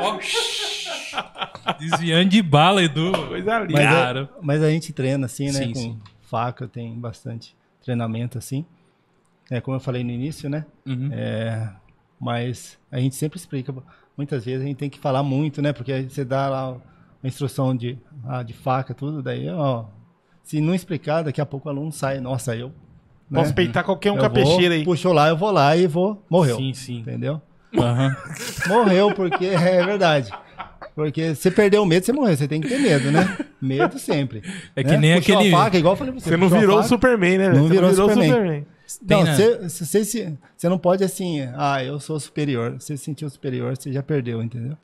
[1.79, 3.13] Desviando de bala, Edu.
[3.29, 3.73] Coisa linda.
[3.73, 4.31] Mas, é- Cara.
[4.43, 5.53] mas a gente treina assim, né?
[5.53, 5.99] Sim, com sim.
[6.23, 7.55] faca, tem bastante
[7.85, 8.65] treinamento assim.
[9.51, 10.67] É como eu falei no início, né?
[10.87, 11.09] Uhum.
[11.13, 11.71] É,
[12.21, 13.75] mas a gente sempre explica.
[14.17, 15.73] Muitas vezes a gente tem que falar muito, né?
[15.73, 16.77] Porque aí você dá lá
[17.23, 19.85] a instrução de, ah, de faca, tudo, daí, ó.
[20.49, 22.21] Se não explicar, daqui a pouco o aluno sai.
[22.21, 22.69] Nossa, eu.
[23.31, 23.39] né?
[23.39, 24.83] Posso peitar qualquer um Eu com a vou, peixeira aí.
[24.83, 26.25] Puxou lá, eu vou lá e vou.
[26.31, 26.57] Morreu.
[26.57, 27.01] Sim, sim.
[27.01, 27.39] Entendeu?
[27.77, 28.17] Aham.
[28.67, 30.31] Morreu, porque é verdade.
[30.95, 32.35] Porque você perdeu o medo, você morreu.
[32.35, 33.37] Você tem que ter medo, né?
[33.61, 34.43] Medo sempre.
[34.75, 34.97] É que né?
[34.97, 36.31] nem Puxou aquele- A faca, igual eu falei pra você.
[36.31, 37.49] Você não a virou o Superman, né?
[37.51, 38.67] Não Você virou Superman.
[39.07, 39.27] Tem Não,
[39.69, 42.77] você, você não pode assim, ah, eu sou superior.
[42.81, 44.79] Você se sentiu superior, você já perdeu, entendeu?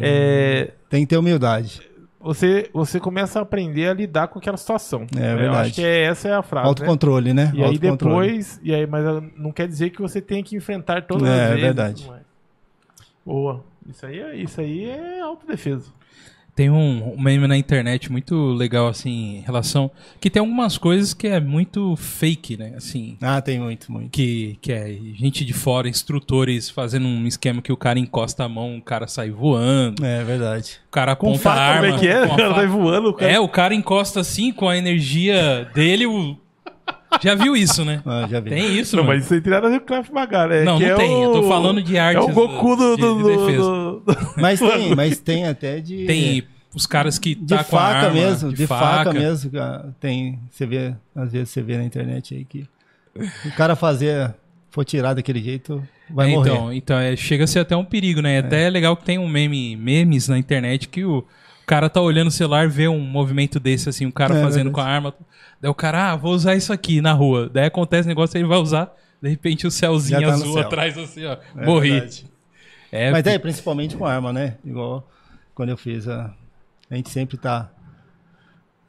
[0.00, 1.82] É, Tem que ter humildade.
[2.22, 5.06] Você, você começa a aprender a lidar com aquela situação.
[5.16, 5.58] É Eu verdade.
[5.68, 6.64] acho que é, essa é a frase.
[6.64, 6.68] né?
[6.68, 7.50] Autocontrole, né?
[7.54, 9.04] E aí depois, e aí, mas
[9.36, 11.62] não quer dizer que você tenha que enfrentar todas É, as vezes.
[11.62, 12.06] verdade.
[12.06, 12.20] não é?
[13.24, 13.64] Boa.
[13.88, 15.90] Isso aí, é, isso aí é autodefesa.
[16.54, 19.90] Tem um, um meme na internet muito legal, assim, em relação.
[20.20, 22.74] Que tem algumas coisas que é muito fake, né?
[22.76, 23.16] Assim.
[23.22, 24.10] Ah, tem muito, muito.
[24.10, 28.48] Que, que é gente de fora, instrutores fazendo um esquema que o cara encosta a
[28.48, 30.78] mão, o cara sai voando, É verdade.
[30.88, 31.86] o cara Com aponta faca, a arma.
[31.86, 32.26] Como é que é?
[32.26, 33.32] com O cara vai voando, o cara...
[33.32, 36.06] É, o cara encosta assim com a energia dele.
[36.06, 36.36] O...
[37.20, 38.00] Já viu isso, né?
[38.06, 38.50] Ah, já vi.
[38.50, 39.16] Tem isso, Não, mano.
[39.16, 40.64] mas isso aí tem nada a ver com o Krav Maga, né?
[40.64, 41.10] Não, Que não é tem.
[41.16, 42.96] o- Eu tô falando de É artes o Goku do...
[42.96, 43.62] de- do, de defesa.
[43.62, 44.02] do-
[44.38, 46.06] Mas tem, mas tem até de.
[46.06, 46.42] Tem
[46.74, 49.12] os caras que De tá com a faca arma, mesmo, de, faca.
[49.12, 49.50] mesmo.
[49.60, 52.64] ah, Tem, você vê, às vezes você vê na internet aí que
[53.46, 54.34] o cara fazer,
[54.70, 56.50] for tirar daquele jeito, vai É, morrer.
[56.50, 58.38] Então, então é, chega a ser até um perigo, né?
[58.38, 61.22] Até é legal que tem um meme, memes na internet que o,
[61.62, 64.64] o cara tá olhando o celular, vê um movimento desse, assim, o cara É, fazendo
[64.64, 64.74] verdade.
[64.74, 65.14] com a arma.
[65.60, 67.48] Daí o cara, ah, vou usar isso aqui na rua.
[67.48, 70.62] Daí acontece o negócio, ele vai usar, de repente o céuzinho tá azul céu.
[70.62, 71.36] atrás, assim, ó.
[71.56, 72.02] É morri.
[72.90, 74.56] É, Mas é, principalmente com arma, né?
[74.64, 75.08] Igual
[75.54, 76.34] quando eu fiz a.
[76.90, 77.70] A gente sempre tá,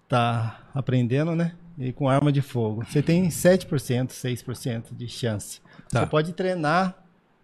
[0.09, 1.53] tá aprendendo, né?
[1.77, 2.83] E com arma de fogo.
[2.85, 5.61] Você tem 7%, 6% de chance.
[5.89, 6.01] Tá.
[6.01, 6.95] Você pode treinar,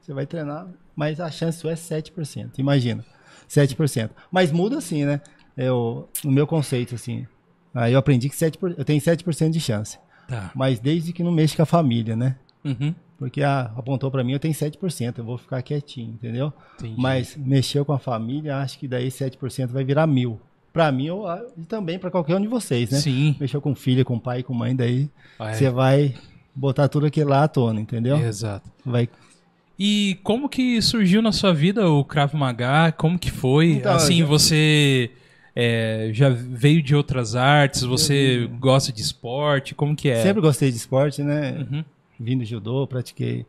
[0.02, 2.52] você vai treinar, mas a chance sua é 7%.
[2.58, 3.06] Imagina.
[3.50, 4.10] 7%.
[4.32, 5.22] Mas muda assim, né?
[5.58, 7.26] Eu, o meu conceito, assim.
[7.74, 9.98] Aí eu aprendi que 7%, eu tenho 7% de chance.
[10.28, 10.52] Tá.
[10.56, 12.36] Mas desde que não mexa com a família, né?
[12.64, 12.94] Uhum.
[13.18, 16.54] Porque ah, apontou pra mim, eu tenho 7%, eu vou ficar quietinho, entendeu?
[16.80, 16.96] Entendi.
[16.98, 20.40] Mas mexeu com a família, acho que daí 7% vai virar mil.
[20.72, 23.00] Pra mim eu, ah, e também pra qualquer um de vocês, né?
[23.00, 23.36] Sim.
[23.40, 25.54] Mexeu com filha, com pai, com mãe, daí Ah, é.
[25.54, 26.16] você vai
[26.56, 28.18] botar tudo aquilo lá à tona, entendeu?
[28.18, 28.72] Exato.
[28.86, 29.10] Vai
[29.80, 32.92] E como que surgiu na sua vida o Krav Maga?
[32.92, 33.72] Como que foi?
[33.74, 35.12] Então, assim, eu já- você
[35.56, 37.84] é, já veio de outras artes?
[37.84, 39.74] Você gosta de esporte?
[39.74, 40.22] Como que é?
[40.22, 41.66] Sempre gostei de esporte, né?
[41.72, 41.86] Uhum.
[42.20, 43.46] Vim do judô, pratiquei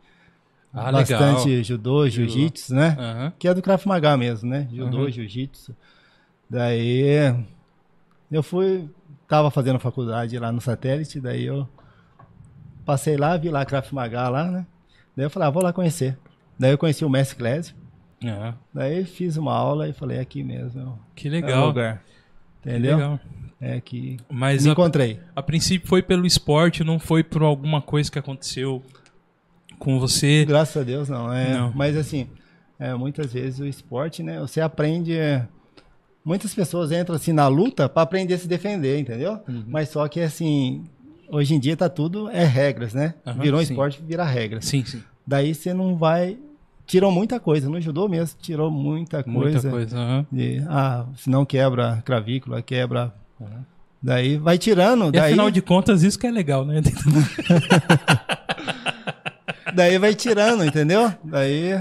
[0.73, 1.64] Ah, bastante legal.
[1.64, 2.97] judô, jiu-jitsu, né?
[2.97, 3.33] Aham.
[3.37, 4.69] Que é do Krav Maga mesmo, né?
[4.73, 5.11] Judô, Uhum.
[5.11, 5.75] jiu-jitsu.
[6.49, 7.35] Daí
[8.31, 8.88] eu fui,
[9.29, 11.69] tava fazendo faculdade lá no satélite, daí eu
[12.87, 14.66] passei lá, vi lá Krav Maga lá, né?
[15.16, 16.16] Daí eu falei, ah, vou lá conhecer.
[16.59, 17.75] Daí eu conheci o mestre Clésio.
[18.25, 20.99] É, Daí fiz uma aula e falei, aqui mesmo.
[21.14, 21.66] que É o legal.
[21.68, 22.03] lugar.
[22.62, 22.96] que Entendeu?
[22.96, 23.20] legal.
[23.62, 25.20] É que Mas me a, encontrei.
[25.37, 28.83] a princípio foi pelo esporte, não foi por alguma coisa que aconteceu
[29.79, 30.44] com você.
[30.46, 31.33] Graças a Deus, não.
[31.33, 31.73] É, Não.
[31.75, 32.29] Mas assim,
[32.79, 34.38] é, muitas vezes o esporte, né?
[34.40, 35.14] Você aprende.
[35.14, 35.46] é,
[36.25, 39.40] muitas pessoas entram assim na luta para aprender a se defender, entendeu?
[39.49, 39.64] Uhum.
[39.66, 40.85] Mas só que assim,
[41.31, 43.14] hoje em dia tá tudo é regras, né?
[43.27, 43.73] Aham, Virou um sim.
[43.73, 44.64] esporte, vira regras.
[44.64, 45.03] Sim, sim.
[45.27, 46.38] Daí você não vai.
[46.87, 47.69] Tirou muita coisa.
[47.69, 49.38] No judô mesmo, tirou muita coisa.
[49.38, 49.97] Muita coisa.
[49.97, 50.27] aham.
[50.31, 53.14] De, ah, se não quebra a clavícula, quebra.
[53.38, 53.64] Uhum.
[54.03, 55.09] Daí vai tirando.
[55.09, 56.81] E daí, afinal de contas, isso que é legal, né?
[59.75, 61.12] daí vai tirando, entendeu?
[61.23, 61.81] Daí,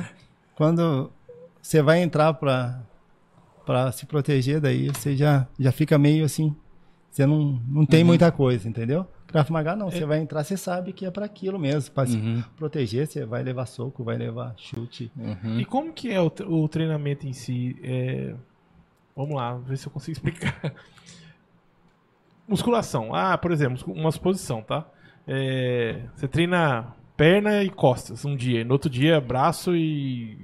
[0.56, 1.10] quando
[1.62, 2.82] você vai entrar pra,
[3.66, 6.54] pra se proteger, daí você já, já fica meio assim.
[7.10, 8.08] Você não, não tem Uhum.
[8.08, 9.06] muita coisa, entendeu?
[9.28, 11.94] Krav Maga não, você vai entrar, você sabe que é pra aquilo mesmo.
[11.94, 12.44] Pra se Uhum.
[12.58, 15.12] proteger, você vai levar soco, vai levar chute.
[15.18, 15.60] Uhum.
[15.60, 17.76] E como que é o, o treinamento em si?
[17.84, 18.34] É,
[19.16, 20.74] Vamos lá, ver se eu consigo explicar.
[22.48, 23.14] Musculação.
[23.14, 24.86] Ah, por exemplo, uma suposição, tá?
[25.28, 30.38] É, Você treina perna e costas um dia, no outro dia braço e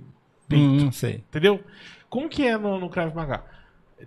[0.47, 0.63] peito.
[0.63, 1.23] Hum, não sei.
[1.29, 1.63] Entendeu?
[2.09, 3.43] Como que é no, no Krav Maga?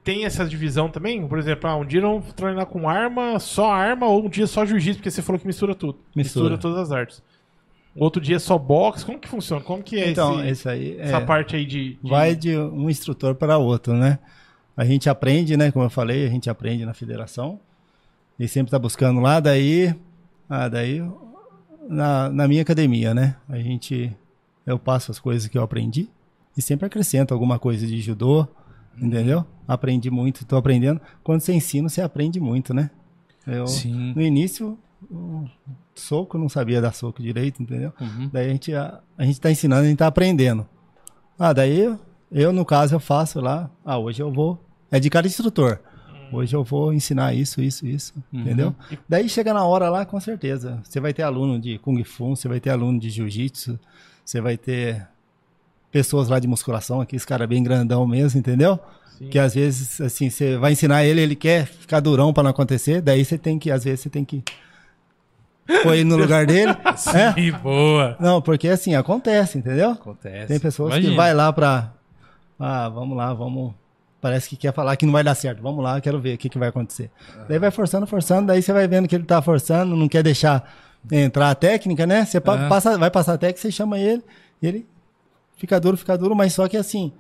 [0.05, 1.27] Tem essa divisão também?
[1.27, 4.47] Por exemplo, ah, um dia não vou treinar com arma, só arma, ou um dia
[4.47, 5.99] só jiu-jitsu, porque você falou que mistura tudo.
[6.15, 6.57] Mistura.
[6.59, 7.23] todas as artes.
[7.97, 9.05] Outro dia só boxe.
[9.05, 9.63] Como que funciona?
[9.63, 11.95] Como que é Então, esse, esse aí é, essa parte aí de...
[12.03, 14.19] de- vai de um instrutor para outro, né?
[14.77, 15.73] A gente aprende, né?
[15.73, 17.59] Como eu falei, a gente aprende na federação
[18.39, 19.41] e sempre está buscando lá.
[19.41, 19.93] Daí,
[20.49, 21.03] ah, daí
[21.89, 23.35] na, na minha academia, né?
[23.49, 24.15] A gente,
[24.65, 26.09] eu passo as coisas que eu aprendi
[26.57, 28.47] e sempre acrescento alguma coisa de judô,
[28.97, 29.45] entendeu?
[29.68, 30.98] Aprendi muito, estou aprendendo.
[31.22, 32.90] Quando você ensina, você aprende muito, né?
[33.46, 34.14] Eu, Sim.
[34.16, 34.78] no início,
[35.94, 37.92] soco, não sabia dar soco direito, entendeu?
[38.00, 38.31] Uhum.
[38.33, 40.66] Daí a gente, a, a gente tá ensinando, a gente tá aprendendo.
[41.38, 42.00] Ah, daí eu,
[42.33, 43.70] eu, no caso, eu faço lá.
[43.85, 44.59] Ah, hoje eu vou.
[44.90, 45.78] É de cada instrutor.
[46.33, 48.14] Hoje eu vou ensinar isso, isso, isso.
[48.33, 48.40] Uhum.
[48.40, 48.74] Entendeu?
[49.09, 50.81] Daí chega na hora lá, com certeza.
[50.83, 53.78] Você vai ter aluno de Kung Fu, você vai ter aluno de Jiu-Jitsu,
[54.24, 55.07] você vai ter
[55.90, 58.78] pessoas lá de musculação, aqueles cara bem grandão mesmo, entendeu?
[59.18, 59.28] Sim.
[59.28, 63.00] Que às vezes, assim, você vai ensinar ele, ele quer ficar durão pra não acontecer,
[63.00, 64.42] daí você tem que, às vezes, você tem que
[65.83, 66.72] pôr ele no lugar dele.
[67.14, 67.33] é?
[67.33, 68.16] Sim, boa.
[68.20, 69.90] Não, porque assim, acontece, entendeu?
[69.90, 70.46] Acontece.
[70.46, 71.11] Tem pessoas Imagina.
[71.11, 71.92] que vai lá pra.
[72.59, 73.74] Ah, vamos lá, vamos.
[74.20, 75.62] Parece que quer falar que não vai dar certo.
[75.62, 77.09] Vamos lá, quero ver o que, que vai acontecer.
[77.48, 80.68] Daí vai forçando, forçando, daí você vai vendo que ele tá forçando, não quer deixar
[81.12, 82.24] entrar a técnica, né?
[82.24, 82.40] Você Ah.
[82.68, 84.22] passa, vai passar a técnica, você chama ele,
[84.61, 84.87] ele
[85.57, 87.12] fica duro, fica duro, mas só que assim,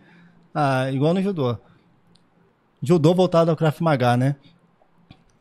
[0.52, 1.56] ah, igual no judô.
[2.82, 4.36] Judô voltado ao Krav Maga, né?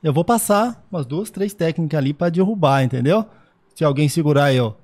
[0.04, 3.26] Eu vou passar umas duas, três técnicas ali pra derrubar, entendeu?
[3.76, 4.76] Se alguém segurar eu.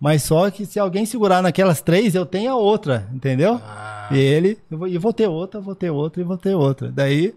[0.00, 3.60] Mas só que se alguém segurar naquelas três, eu tenho a outra, entendeu?
[3.64, 4.08] Ah.
[4.10, 6.92] E ele, eu vou, e vou ter outra, vou ter outra e vou ter outra.
[6.92, 7.34] Daí,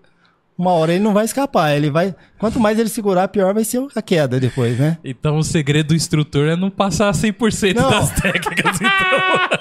[0.58, 1.74] uma hora ele não vai escapar.
[1.76, 2.14] Ele vai.
[2.38, 4.98] Quanto mais ele segurar, pior vai ser a queda depois, né?
[5.04, 7.90] Então o segredo do instrutor é não passar 100% Não.
[7.90, 8.90] das técnicas, então.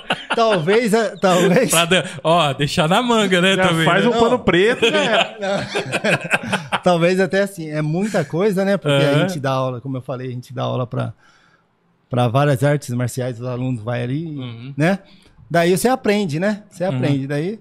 [0.35, 1.71] Talvez, eh, talvez.
[1.71, 3.85] pra, de- ó, deixar na manga, né, Já também.
[3.85, 4.11] faz né?
[4.11, 5.37] um pano preto, né?
[6.83, 8.77] Talvez até assim, é muita coisa, né?
[8.77, 9.17] Porque Aham.
[9.25, 11.13] a gente dá aula, como eu falei, a gente dá aula para
[12.11, 14.73] para várias artes marciais, os alunos vai ali, Uhum.
[14.77, 15.01] né?
[15.51, 16.63] Daí você aprende, né?
[16.71, 17.61] Você aprende, daí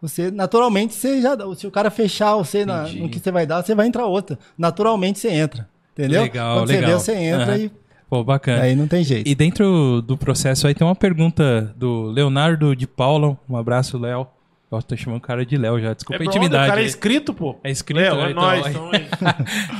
[0.00, 3.60] você naturalmente você já se o cara fechar você na, no que você vai dar,
[3.62, 4.38] você vai entrar outra.
[4.56, 6.22] Naturalmente você entra, entendeu?
[6.22, 6.90] Legal, Quando legal.
[7.00, 7.56] você vê, você entra Aham.
[7.58, 7.72] e
[8.12, 8.62] Pô, bacana.
[8.64, 9.26] aí não tem jeito.
[9.26, 13.38] E dentro do processo aí tem uma pergunta do Leonardo de Paula.
[13.48, 14.26] Um abraço, Léo.
[14.70, 15.94] Eu tô chamando o cara de Léo já.
[15.94, 16.64] Desculpa É a intimidade.
[16.64, 16.86] O cara é aí.
[16.88, 17.56] inscrito, pô.
[17.64, 18.26] É inscrito, Léo, né?
[18.26, 18.66] é Então, nóis.
[18.66, 18.90] aí- então.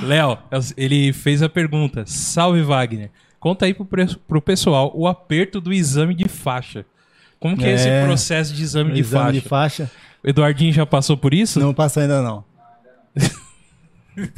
[0.09, 0.39] Léo,
[0.79, 2.05] ele fez a pergunta.
[2.07, 3.11] Salve, Wagner.
[3.39, 6.87] Conta aí pro, pre- pro pessoal o aperto do exame de faixa.
[7.39, 7.75] Como que é, É.
[7.75, 9.33] esse processo de exame, de, Exame faixa?
[9.43, 9.49] de
[9.87, 9.91] faixa,
[10.25, 11.61] O Eduardinho já passou por isso?
[11.61, 12.43] não passou ainda não.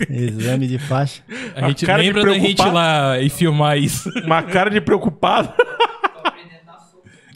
[0.09, 1.23] Exame de faixa.
[1.55, 4.09] A gente cara de lembra da gente lá e filmar isso.
[4.25, 5.53] Uma cara de preocupado.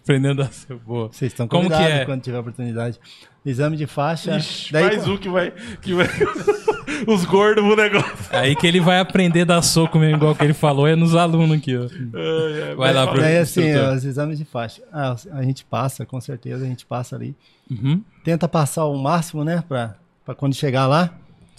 [0.03, 1.09] Aprendendo a ser boa.
[1.13, 2.05] Vocês estão Como que é?
[2.05, 2.99] quando tiver oportunidade.
[3.45, 4.37] Exame de faixa.
[4.37, 5.53] Ixi, daí, mais um que vai.
[5.83, 6.07] Que vai...
[7.07, 8.17] Os gordos no negócio.
[8.31, 11.15] Aí que ele vai aprender a dar soco mesmo, igual que ele falou, é nos
[11.15, 11.83] alunos aqui, ó.
[11.83, 13.95] Ai, ai, Vai lá, pro- Daí assim, instrutor.
[13.95, 14.83] os exames de faixa.
[14.93, 17.37] Ah, a gente passa, com certeza, a gente passa ali.
[17.71, 18.03] Uhum.
[18.25, 19.63] Tenta passar o máximo, né?
[19.69, 21.11] Pra, pra quando chegar lá,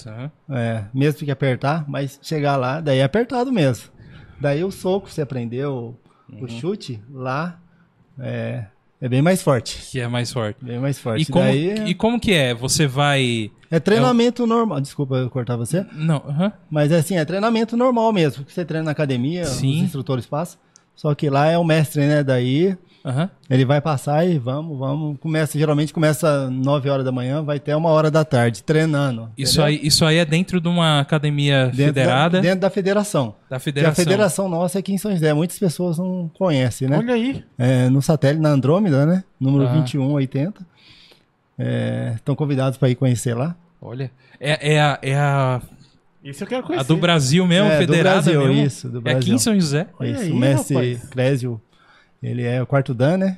[0.04, 0.32] Tá.
[0.50, 3.90] é, mesmo que apertar, mas chegar lá, daí é apertado mesmo.
[4.40, 5.98] Daí o soco, você aprendeu,
[6.42, 7.60] o chute, lá
[8.20, 8.66] é,
[9.02, 9.80] é bem mais forte.
[9.92, 10.64] Que é mais forte.
[10.64, 11.24] Bem mais forte.
[11.24, 12.54] E como, daí é, e como que é?
[12.54, 13.50] Você vai.
[13.72, 14.82] é treinamento normal.
[14.82, 15.86] Desculpa eu cortar você.
[15.94, 16.52] Não, aham.
[16.70, 18.44] Mas assim, é treinamento normal mesmo.
[18.44, 19.78] Que você treina na academia, Sim.
[19.78, 20.60] os instrutores passam.
[20.96, 22.24] Só que lá é o mestre, né?
[22.24, 23.30] Daí Aham.
[23.50, 25.18] Ele vai passar e vamos, vamos.
[25.20, 29.30] Começa, geralmente começa 9 horas da manhã, vai até uma hora da tarde, treinando.
[29.38, 29.66] Isso entendeu?
[29.66, 33.28] aí, isso aí é dentro de uma academia Dentro federada Da, dentro da federação.
[33.28, 34.04] da Porque a federação.
[34.04, 35.34] federação nossa é aqui em São José.
[35.34, 36.98] Muitas pessoas não conhecem, né?
[36.98, 37.44] Olha aí.
[37.58, 39.24] É, no satélite, na Andrômeda, né?
[39.40, 39.72] Número Ah.
[39.74, 40.66] 2180.
[41.58, 43.56] É, estão convidados para ir conhecer lá.
[43.82, 45.62] Olha, é, é a, é a,
[46.24, 46.86] Isso eu quero a conhecer.
[46.88, 48.66] do Brasil mesmo, É, do federada Brasil, mesmo.
[48.66, 49.36] isso, do É aqui Brasil.
[49.36, 49.88] em São José.
[50.00, 51.02] Olha Isso, aí, o mestre.
[51.12, 51.62] Clésio,
[52.22, 53.38] ele é o quarto dan, né?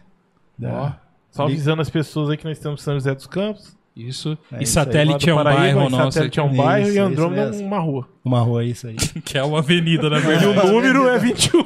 [0.57, 0.91] Da- Ó,
[1.31, 3.75] só avisando as pessoas aí que nós estamos em São José dos Campos.
[3.95, 4.37] Isso.
[4.51, 6.11] É e isso satélite é um Paraíba, bairro nosso.
[6.13, 8.09] Satélite é um Isso, bairro e isso Andrômeda é uma rua.
[8.23, 8.95] Uma rua, isso aí.
[9.23, 10.45] Que é uma avenida, na verdade.
[10.45, 11.61] E o número é 21.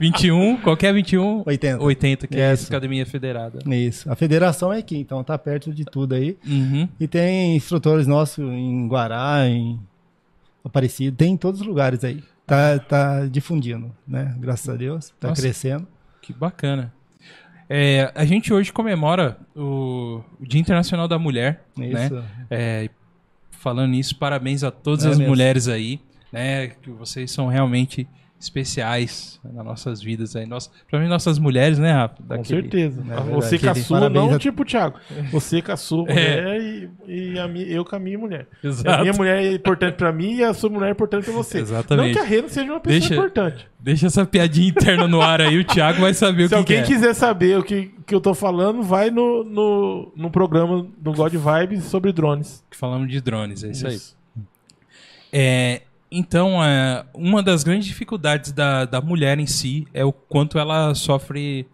[0.00, 1.82] 21, qualquer 21, 80.
[1.82, 2.62] 80, que é Isso.
[2.64, 3.58] essa academia federada.
[3.74, 4.10] Isso.
[4.10, 6.36] A federação é aqui, então tá perto de tudo aí.
[6.46, 6.88] Uhum.
[7.00, 9.78] E tem instrutores nossos em Guará, em
[10.64, 12.22] Aparecido, tem em todos os lugares aí.
[12.48, 14.34] Tá, tá difundindo, né?
[14.38, 15.12] Graças a Deus.
[15.20, 15.42] Tá Nossa.
[15.42, 15.86] crescendo.
[16.22, 16.90] Que bacana.
[17.68, 22.06] É, a gente hoje comemora o, Dia Internacional da Mulher, né?
[22.06, 22.24] Isso.
[22.50, 22.88] É,
[23.50, 25.30] falando nisso, parabéns a todas É as mesmo.
[25.30, 26.00] mulheres aí,
[26.32, 26.68] né?
[26.68, 28.08] Que vocês são realmente
[28.40, 30.46] especiais nas nossas vidas aí.
[30.46, 32.16] Nossa, principalmente nossas mulheres, né, Rafa?
[32.16, 33.00] Com Daquele- certeza.
[33.00, 33.30] É verdade.
[33.30, 34.98] você Aquele caçula, parabéns não a- tipo o Thiago.
[35.32, 36.14] Você caçula É.
[36.14, 36.60] mulher
[37.08, 38.46] e, e a mi- eu com a minha mulher.
[38.62, 39.00] A Exato.
[39.02, 41.58] minha mulher é importante pra mim e a sua mulher é importante pra você.
[41.58, 42.06] Exatamente.
[42.06, 43.68] Não que a Rena seja uma pessoa Deixa- importante.
[43.80, 46.76] Deixa essa piadinha interna no ar aí, o Thiago vai saber o Se que, alguém
[46.82, 46.94] que é.
[46.94, 51.32] quiser saber o que, que eu tô falando, vai no, no, no programa do God
[51.34, 52.64] Vibes sobre drones.
[52.70, 53.98] Que falamos de drones, é isso, aí.
[55.32, 60.58] É, então, é, uma das grandes dificuldades da, da mulher em si é o quanto
[60.58, 61.66] ela sofre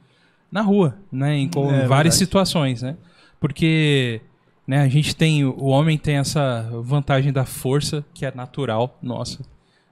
[0.50, 1.36] na rua, né?
[1.36, 2.16] Em co- É, várias verdade.
[2.16, 2.96] situações, né?
[3.40, 4.20] Porque
[4.66, 9.44] né, a gente tem, o homem tem essa vantagem da força que é natural, nossa.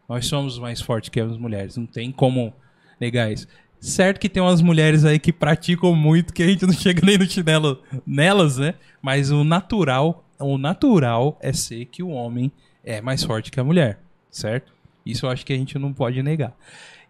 [0.08, 2.52] Nós somos mais fortes que as mulheres, não tem como
[3.00, 3.46] negar isso.
[3.80, 7.18] Certo que tem umas mulheres aí que praticam muito, que a gente não chega nem
[7.18, 8.74] no chinelo nelas, né?
[9.00, 12.50] Mas o natural, o natural é ser que o homem
[12.84, 13.98] é mais forte que a mulher,
[14.32, 14.72] certo?
[15.04, 16.56] Isso eu acho que a gente não pode negar.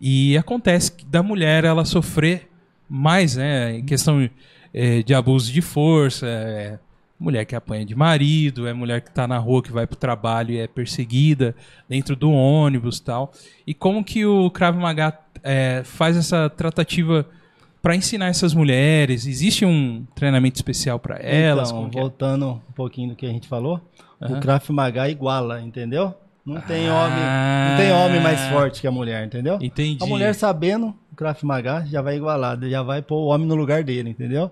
[0.00, 2.50] E acontece que da mulher ela sofrer
[2.88, 3.76] mais, né?
[3.76, 4.28] Em questão
[4.74, 6.78] eh, de abuso de força, é
[7.22, 9.98] mulher que apanha de marido, é mulher que está na rua, que vai para o
[9.98, 11.54] trabalho e é perseguida
[11.88, 13.32] dentro do ônibus tal.
[13.64, 17.24] E como que o Krav Maga eh, faz essa tratativa
[17.80, 19.24] para ensinar essas mulheres?
[19.24, 21.70] Existe um treinamento especial para elas?
[21.70, 22.00] Então, que é?
[22.00, 23.80] voltando um pouquinho do que a gente falou,
[24.20, 24.38] Aham.
[24.38, 26.12] o Krav Maga iguala, entendeu?
[26.44, 26.94] Não tem Ah.
[26.94, 29.58] homem, não tem homem mais forte que a mulher, entendeu?
[29.60, 30.02] Entendi.
[30.02, 33.54] A mulher sabendo o Krav Maga já vai igualar, já vai pôr o homem no
[33.54, 34.50] lugar dele, entendeu?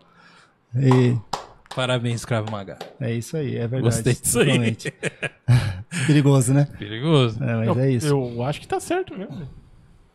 [0.76, 1.16] E
[1.74, 2.78] Parabéns, Krav Maga.
[3.00, 3.82] é isso aí, é verdade.
[3.82, 4.46] Gostei disso aí.
[4.46, 4.92] totalmente.
[6.06, 6.68] Perigoso, né?
[6.78, 7.42] Perigoso.
[7.42, 8.06] É, mas eu, é isso.
[8.08, 9.48] eu acho que tá certo mesmo.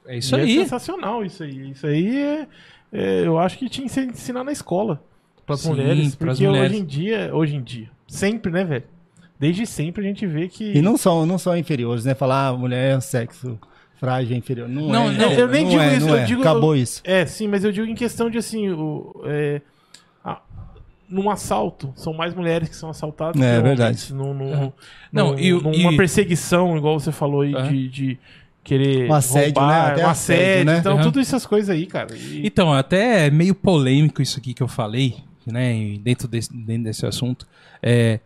[0.08, 0.56] É isso E É aí.
[0.60, 1.72] sensacional isso aí.
[1.72, 2.48] Isso aí é,
[2.94, 5.02] é- eu acho que tinha que ser ensinar na escola
[5.46, 6.72] para as mulheres, porque mulheres.
[6.72, 8.84] hoje em dia, hoje em dia, sempre, né, velho?
[9.40, 12.16] Desde sempre a gente vê que E não são, não são inferiores, né?
[12.16, 13.60] Falar ah, mulher é um sexo
[14.00, 14.68] frágil, é inferior.
[14.70, 15.14] Não, Não, é.
[15.14, 16.26] não, eu nem não digo é, isso, não eu é.
[16.26, 17.02] digo- Acabou isso.
[17.04, 19.62] É, sim, mas eu digo em questão de assim, o, é,
[20.24, 20.42] a-
[21.10, 24.14] num assalto, são mais mulheres que são assaltadas É, verdade.
[24.14, 24.72] Num.
[25.12, 28.20] Não, e numa e- perseguição, igual você falou aí, de, de
[28.64, 29.92] querer Um assédio, roubar, né?
[29.92, 30.78] Até um assédio, assédio, né?
[30.80, 31.04] então Aham.
[31.04, 32.16] tudo essas coisas aí, cara.
[32.16, 35.98] E- Então, até é meio polêmico isso aqui que eu falei, né?
[36.02, 37.46] Dentro desse, dentro desse assunto.
[37.84, 38.20] É,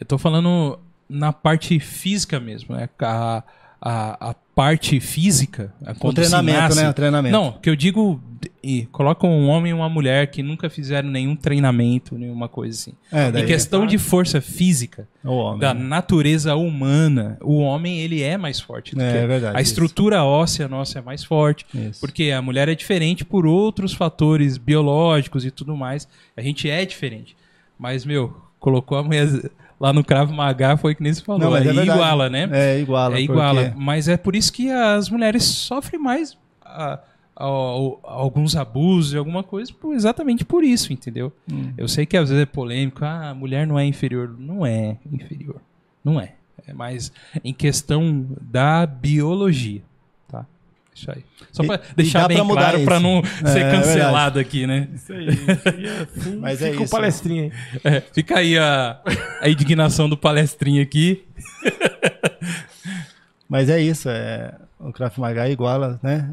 [0.00, 2.88] eu tô falando na parte física mesmo, né?
[3.00, 3.42] A,
[3.80, 5.72] a, a parte física.
[5.84, 6.88] a- O treinamento, nasce- né?
[6.90, 7.32] O treinamento.
[7.36, 8.20] Não, que eu digo.
[8.62, 12.92] E coloca um homem e uma mulher que nunca fizeram nenhum treinamento, nenhuma coisa assim.
[13.12, 15.60] É, daí em questão de força física, é homem.
[15.60, 15.82] da né?
[15.84, 19.70] natureza humana, o homem ele é mais forte do É, que é verdade, a isso.
[19.72, 22.00] estrutura óssea nossa é mais forte, Isso.
[22.00, 26.08] porque a mulher é diferente por outros fatores biológicos e tudo mais.
[26.34, 27.36] A gente é diferente.
[27.78, 29.26] Mas, meu, colocou a mulher
[29.80, 31.40] lá no Krav Maga, foi que nem você falou.
[31.40, 31.88] Não, é verdade.
[31.90, 32.48] iguala, né?
[32.52, 33.16] É iguala.
[33.16, 33.62] É iguala.
[33.64, 36.98] porque- Mas é por isso que as mulheres sofrem mais a- a-
[37.44, 37.46] a-
[38.12, 41.32] alguns abusos e alguma coisa, por- exatamente por isso, entendeu?
[41.50, 41.72] Hum.
[41.78, 44.36] Eu sei que às vezes é polêmico, ah, a mulher não é inferior.
[44.38, 45.56] Não é inferior.
[46.04, 46.34] Não é.
[46.66, 47.10] É mais
[47.42, 49.80] em questão da biologia?
[51.00, 51.24] Isso aí.
[51.52, 53.02] Só pra e deixar bem pra mudar claro pra isso.
[53.02, 53.22] não
[53.52, 54.88] ser É, cancelado aqui, né?
[54.94, 55.26] Isso aí.
[55.28, 56.90] E assim Mas é fica o isso.
[56.92, 57.52] palestrinha aí.
[57.84, 59.00] É, fica aí a,
[59.40, 61.24] a indignação do palestrinho aqui.
[63.48, 66.30] Mas é isso, é, o Krav Maga iguala, né?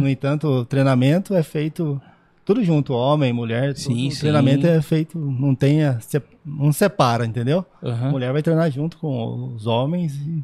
[0.00, 2.00] No entanto, o treinamento é feito
[2.44, 3.74] tudo junto, homem, mulher.
[3.76, 4.16] Sim, tudo, sim.
[4.16, 7.64] O treinamento é feito, não tem, a- se- não separa, entendeu?
[7.82, 8.10] A aham.
[8.10, 10.42] mulher vai treinar junto com os homens e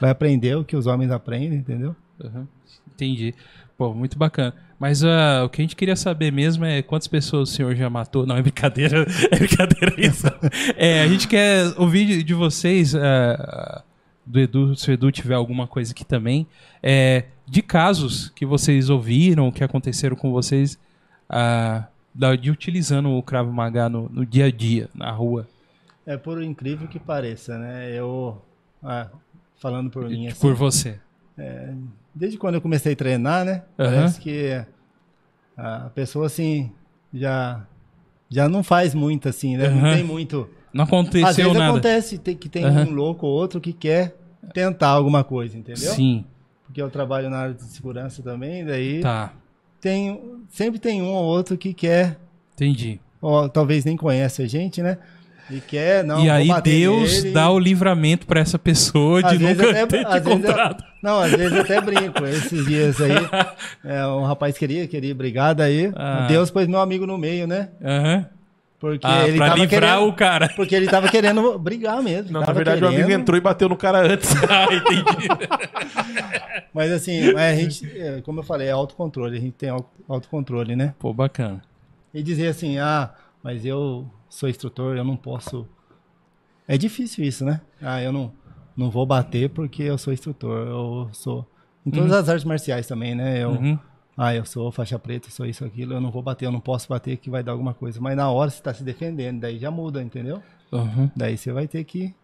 [0.00, 1.94] vai aprender o que os homens aprendem, entendeu?
[2.24, 2.46] Aham.
[2.96, 3.34] Entendi.
[3.76, 4.54] Pô, muito bacana.
[4.78, 7.88] Mas ah, o que a gente queria saber mesmo é quantas pessoas o senhor já
[7.90, 8.26] matou.
[8.26, 9.06] Não, é brincadeira.
[9.30, 10.26] É brincadeira isso.
[10.76, 13.82] É, a gente quer ouvir de, vocês, ah,
[14.24, 16.46] do Edu, se o Edu tiver alguma coisa aqui também,
[16.82, 20.78] é, de casos que vocês ouviram, que aconteceram com vocês,
[22.14, 25.46] da- de utilizando o Krav Maga no, no dia a dia, na rua.
[26.06, 27.90] É por incrível que pareça, né?
[27.92, 28.40] Eu,
[28.82, 29.08] ah,
[29.60, 30.98] falando por mim, assim, Por você.
[32.16, 33.62] Desde quando eu comecei a treinar, né?
[33.78, 33.94] Aham.
[33.94, 34.64] Parece que
[35.56, 36.72] a pessoa, assim,
[37.12, 37.66] já,
[38.30, 39.66] já não faz muito, assim, né?
[39.66, 39.82] Aham.
[39.82, 40.48] Não tem muito...
[40.72, 41.70] Não Às aconteceu vezes nada.
[41.70, 42.86] acontece que tem Aham.
[42.86, 44.14] um louco ou outro que quer
[44.52, 45.92] tentar alguma coisa, entendeu?
[45.92, 46.24] Sim,
[46.66, 49.32] Porque eu trabalho na área de segurança também, daí tá.
[49.80, 52.18] tem, sempre tem um ou outro que quer,
[52.54, 53.00] Entendi.
[53.20, 54.98] ou talvez nem conhece a gente, né?
[55.48, 57.32] E quer, não, e vou aí bater Deus nele.
[57.34, 60.84] dá o livramento pra essa pessoa de Às nunca até- ter te vezes eu- encontrado.
[61.02, 62.24] Não, às vezes eu até brinco.
[62.26, 63.12] Esses dias aí,
[63.84, 66.26] é, um rapaz queria, queria brigar, daí Ah.
[66.28, 67.68] Deus pôs meu amigo no meio, né?
[67.84, 68.26] Aham.
[68.78, 70.48] Porque Ah, ele pra tava livrar querendo, o cara.
[70.54, 72.30] Porque ele tava querendo brigar mesmo.
[72.32, 73.20] Não, na verdade, o amigo querendo.
[73.20, 74.30] entrou e bateu no cara antes.
[74.50, 75.28] ah, entendi.
[76.74, 79.38] Mas assim, mas a gente, é, como eu falei, é autocontrole.
[79.38, 80.92] A gente tem au- autocontrole, né?
[80.98, 81.62] Pô, bacana.
[82.12, 83.10] E dizer assim, ah,
[83.42, 85.66] mas eu sou instrutor, eu não posso.
[86.68, 87.60] É difícil isso, né?
[87.80, 88.32] Ah, eu não,
[88.76, 90.66] não vou bater porque eu sou instrutor.
[90.66, 91.46] Eu sou.
[91.84, 93.42] Em todas as artes marciais também, né?
[93.42, 93.78] Eu, Uhum.
[94.18, 96.88] Ah, eu sou faixa preta, sou isso, aquilo, eu não vou bater, eu não posso
[96.88, 98.00] bater que vai dar alguma coisa.
[98.00, 100.42] Mas na hora você tá se defendendo, daí já muda, entendeu?
[100.72, 101.10] Uhum.
[101.14, 102.14] Daí você vai ter que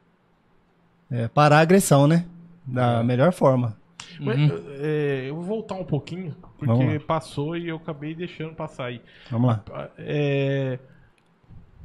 [1.11, 2.25] é, parar a agressão, né?
[2.67, 3.77] Da melhor forma.
[4.19, 4.59] Mas, Uhum.
[4.81, 9.03] é, eu vou voltar um pouquinho, porque passou e eu acabei deixando passar aí.
[9.31, 9.91] Vamos lá.
[9.99, 10.79] É,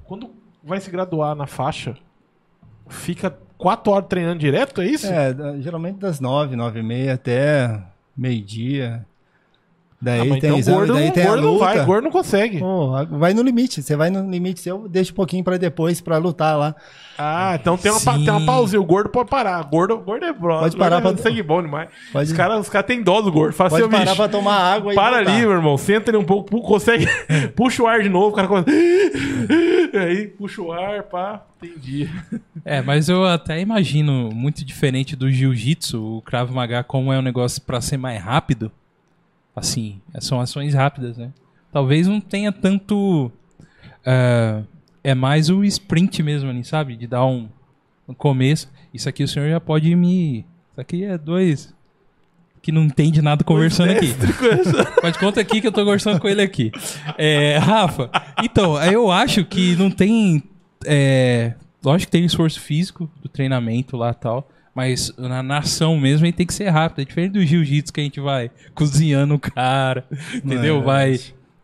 [0.07, 0.31] quando
[0.63, 1.97] vai se graduar na faixa,
[2.87, 5.07] fica quatro horas treinando direto, é isso?
[5.07, 7.83] É, geralmente das nove, nove e meia até
[8.15, 9.05] meio-dia.
[9.99, 11.65] Daí Ah, tem então exame, gordo, daí não, tem a gordo não luta.
[11.65, 12.59] vai, gordo não consegue.
[12.59, 15.99] Pô, a- vai no limite, você vai no limite seu, deixa um pouquinho pra depois
[15.99, 16.75] pra lutar lá.
[17.17, 18.23] Ah, então tem uma, Sim.
[18.23, 18.79] tem uma pausinha.
[18.79, 19.59] O gordo pode parar.
[19.63, 20.59] Gordo, gordo é bro.
[20.59, 21.89] Pode parar gordo é pra- sangue bom demais.
[22.13, 23.53] Pode- Os caras os cara têm dó do gordo.
[23.53, 25.31] Fala assim, Pode "Ô, parar bicho, pra tomar água e Para voltar.
[25.31, 25.77] ali, meu irmão.
[25.79, 27.07] Senta ali um pouco, consegue.
[27.55, 28.67] puxa o ar de novo, o cara começa.
[29.99, 31.43] Aí, puxa o ar, pá.
[31.63, 32.07] Entendi.
[32.63, 37.21] É, mas eu até imagino muito diferente do jiu-jitsu, o Krav Maga, como é um
[37.23, 38.71] negócio pra ser mais rápido.
[39.57, 41.31] Assim, são ações rápidas, né?
[41.71, 43.31] Talvez não tenha tanto.
[44.05, 44.61] ah,
[45.03, 46.95] é mais o sprint mesmo ali, sabe?
[46.95, 47.47] De dar um,
[48.07, 48.69] um começo.
[48.93, 50.39] Isso aqui o senhor já pode me.
[50.71, 51.73] Isso aqui é dois.
[52.61, 54.13] Que não entende nada conversando aqui.
[55.01, 56.71] Pode conta aqui que eu tô conversando com ele aqui.
[57.17, 58.11] É, Rafa,
[58.43, 60.43] então, eu acho que não tem.
[60.85, 61.53] É,
[61.83, 64.49] lógico que tem esforço físico do treinamento lá e tal.
[64.77, 67.01] Mas na nação mesmo ele tem que ser rápido.
[67.01, 70.05] É diferente do jiu-jitsu que a gente vai cozinhando o cara.
[70.35, 70.77] Entendeu?
[70.77, 71.19] é vai.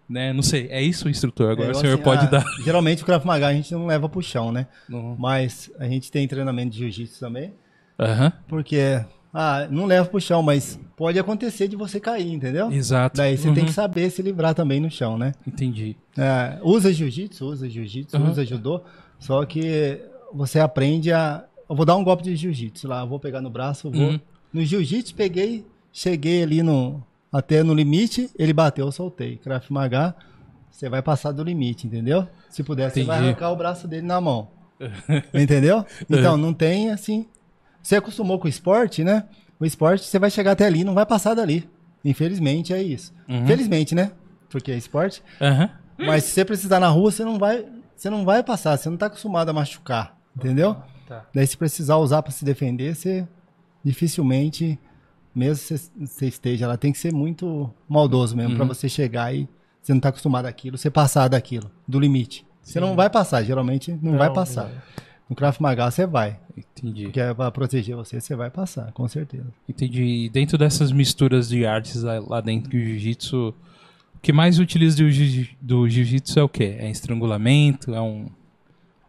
[0.09, 0.33] Né?
[0.33, 0.65] Não sei.
[0.71, 1.51] É isso, instrutor.
[1.51, 2.45] Agora É, o senhor assim, pode ah, dar.
[2.65, 4.65] Geralmente o Krav Maga a gente não leva pro chão, né?
[4.89, 5.15] Não.
[5.15, 7.53] Mas a gente tem treinamento de jiu-jitsu também.
[7.99, 8.33] Aham.
[8.47, 8.99] Porque,
[9.31, 12.71] ah, não leva pro chão, mas pode acontecer de você cair, entendeu?
[12.71, 13.15] Exato.
[13.17, 13.65] Daí você tem Uhum.
[13.65, 15.33] que saber se livrar também no chão, né?
[15.47, 15.95] Entendi.
[16.17, 18.31] É, usa jiu-jitsu, usa jiu-jitsu, Uhum.
[18.31, 18.81] usa judô,
[19.19, 19.99] só que
[20.33, 21.43] você aprende a.
[21.73, 24.09] Eu vou dar um golpe de jiu-jitsu lá, eu vou pegar no braço, eu vou.
[24.09, 24.19] Uhum.
[24.53, 27.03] No jiu-jitsu, peguei, cheguei ali no.
[27.31, 29.37] Até no limite, ele bateu, eu soltei.
[29.37, 30.15] Krav Maga,
[30.69, 32.27] você vai passar do limite, entendeu?
[32.47, 34.49] Se puder, você vai arrancar o braço dele na mão.
[35.33, 35.83] entendeu?
[36.07, 37.25] Então, não tem assim.
[37.81, 39.23] Você acostumou com o esporte, né?
[39.59, 41.67] O esporte, você vai chegar até ali, não vai passar dali.
[42.05, 43.11] Infelizmente, é isso.
[43.27, 43.47] Uhum.
[43.47, 44.11] Felizmente, né?
[44.47, 45.23] Porque é esporte.
[45.41, 45.71] Aham.
[45.97, 47.65] Mas se você precisar na rua, você não vai,
[47.95, 50.77] você não vai passar, você não tá acostumado a machucar, entendeu?
[51.13, 51.25] Tá.
[51.33, 53.27] Daí se precisar usar para se defender, você
[53.83, 54.79] dificilmente,
[55.35, 59.47] mesmo se você esteja lá, tem que ser muito maldoso mesmo pra você chegar e
[59.81, 62.45] você não tá acostumado àquilo, você passar daquilo, do limite.
[62.61, 64.71] Você não vai passar, geralmente não, vai passar.
[65.29, 67.03] No Krav Maga você vai, Entendi.
[67.03, 69.47] porque é pra proteger você, você vai passar, com certeza.
[69.67, 70.01] Entendi.
[70.01, 73.53] E dentro dessas misturas de artes lá, dentro do jiu-jitsu,
[74.15, 74.97] o que mais utiliza
[75.61, 76.75] do jiu-jitsu é o quê?
[76.79, 77.93] É estrangulamento?
[77.93, 78.27] É um,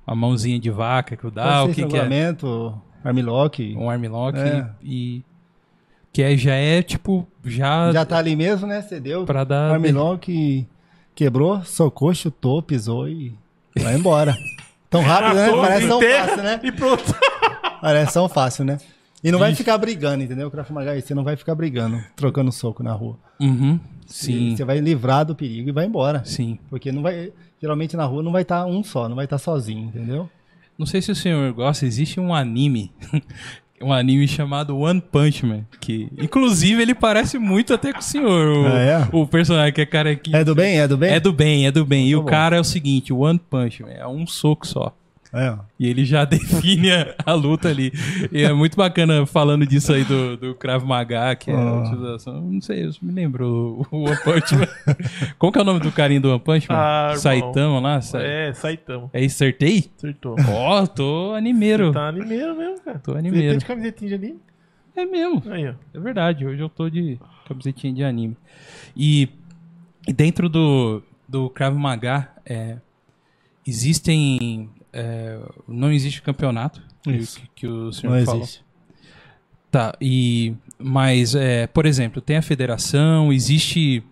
[0.06, 1.64] uma mãozinha de vaca que eu dá?
[1.64, 2.34] O que, que é?
[3.04, 4.66] armlock, Um armlock É.
[4.82, 5.22] e...
[6.12, 8.80] Que é, já é, tipo, já, já tá ali mesmo, né?
[8.80, 9.72] Você deu, pra dar...
[9.72, 10.64] Armlock
[11.14, 13.34] quebrou, socou, chutou, pisou e
[13.76, 14.32] vai embora.
[14.88, 15.50] Tão rápido, né?
[15.50, 16.60] Parece tão fácil, né?
[16.62, 17.02] E pronto.
[17.82, 18.78] Parece tão fácil, né?
[19.24, 19.58] E não vai Ixi.
[19.58, 20.46] ficar brigando, entendeu?
[20.46, 23.18] O Krav Maga, você não vai ficar brigando, trocando soco na rua.
[23.40, 23.80] Uhum.
[24.06, 26.22] Sim, Você vai livrar do perigo e vai embora.
[26.24, 26.60] sim.
[26.70, 29.86] Porque não vai, geralmente na rua não vai estar um só, não vai estar sozinho,
[29.88, 30.28] entendeu?
[30.78, 32.90] Não sei se o senhor gosta, existe um anime,
[33.80, 35.64] um anime chamado One Punch Man.
[35.80, 38.48] Que, inclusive, ele parece muito até com o senhor.
[38.48, 39.08] O, Ah, é?
[39.12, 40.38] o personagem que é carequinha.
[40.38, 40.78] É do bem?
[40.80, 41.10] É do bem?
[41.12, 42.08] É do bem, é do bem.
[42.08, 42.28] E Tá o bom.
[42.28, 44.92] cara é o seguinte: o One Punch Man é um soco só.
[45.34, 45.58] É.
[45.80, 47.92] E ele já define a, a luta ali.
[48.30, 51.80] E é muito bacana falando disso aí do, do Krav Maga, que é a Ah.
[51.82, 52.40] utilização.
[52.40, 54.68] Não sei, isso me lembrou o One Punch Man.
[55.38, 56.76] Qual que é o nome do carinho do One Punch Man?
[56.78, 57.14] Ah.
[57.16, 58.00] Saitama lá?
[58.00, 58.22] Sa...
[58.22, 59.10] É, Saitama.
[59.12, 59.90] É isso, acertei?
[59.98, 60.36] Acertou.
[60.48, 61.90] Ó, tô animeiro.
[61.92, 62.98] Tá animeiro mesmo, cara.
[63.00, 63.48] Tô Você animeiro.
[63.50, 64.38] tem de camisetinha de anime?
[64.96, 65.42] É mesmo.
[65.50, 65.74] Aí, ó.
[65.92, 67.18] É verdade, hoje eu tô de
[67.48, 68.36] camisetinha de anime.
[68.96, 69.28] E,
[70.06, 72.76] e dentro do, do Krav Maga, é,
[73.66, 74.68] existem.
[74.94, 75.38] É,
[75.68, 77.40] não existe campeonato, que- Isso.
[77.40, 78.42] Que, que o senhor Não falou.
[78.42, 78.64] existe.
[79.70, 80.54] Tá, e.
[80.78, 84.02] Mas, é, por exemplo, tem a federação, existe.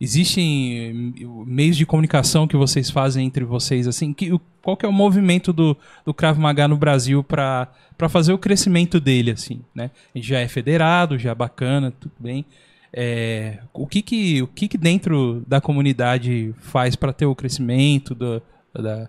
[0.00, 1.14] Existem
[1.46, 5.52] meios de comunicação que vocês fazem entre vocês, assim, que, qual que é o movimento
[5.52, 7.68] do, do Krav Maga no Brasil para
[8.10, 9.90] fazer o crescimento dele, assim, né?
[10.14, 12.44] A gente já é federado, já é bacana, tudo bem.
[12.92, 18.14] É, o que que, o que que dentro da comunidade faz para ter o crescimento
[18.14, 18.42] do,
[18.74, 19.08] da...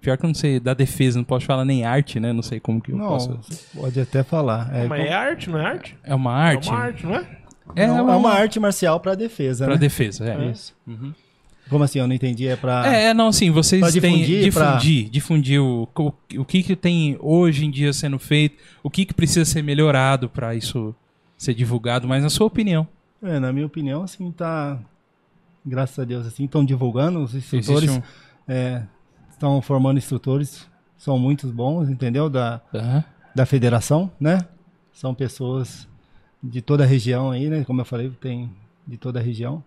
[0.00, 2.32] Pior que eu não sei, da defesa, não posso falar nem arte, né?
[2.32, 3.38] Não sei como que eu Não, posso...
[3.74, 4.74] pode até falar.
[4.74, 5.96] É, Mas é arte, não é arte?
[6.02, 6.68] É uma arte?
[6.68, 7.26] É uma arte, não é?
[7.76, 9.80] É, não, uma, é uma arte marcial pra defesa, Pra né?
[9.80, 10.50] defesa, é.
[10.50, 10.74] Isso.
[10.86, 11.12] Uhum.
[11.68, 12.00] Como assim?
[12.00, 12.48] Eu não entendi.
[12.48, 12.84] É pra...
[12.92, 16.62] É, é, não, assim, vocês Pra têm difundir, pra- difundir, difundir o, o, o que
[16.64, 20.92] que tem hoje em dia sendo feito, o que que precisa ser melhorado pra isso
[21.38, 22.88] ser divulgado, mas na sua opinião.
[23.22, 24.78] É, na minha opinião, assim, tá.
[25.64, 27.90] Graças a Deus, assim, estão divulgando os instrutores.
[27.90, 28.02] um-
[28.48, 28.82] é,
[29.40, 30.68] estão formando instrutores.
[30.98, 32.28] São muitos bons, entendeu?
[32.28, 33.02] Da, Aham.
[33.34, 34.44] da federação, né?
[34.92, 35.88] São pessoas
[36.42, 37.64] de toda a região aí, né?
[37.64, 38.50] Como eu falei, tem
[38.86, 39.64] de toda a região.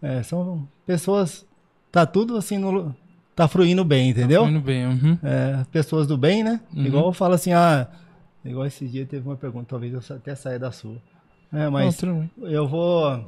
[0.00, 1.44] É, são pessoas.
[1.90, 2.94] Tá tudo assim no.
[3.34, 4.46] Tá fluindo bem, entendeu?
[4.46, 5.18] Indo bem, uhum.
[5.22, 6.60] É, pessoas do bem, né?
[6.72, 6.84] Uhum.
[6.84, 7.88] Igual eu falo assim, ah.
[8.44, 10.96] Igual esse dia teve uma pergunta, talvez eu até saia da sua.
[11.52, 12.30] É, mas bem.
[12.42, 13.24] eu vou.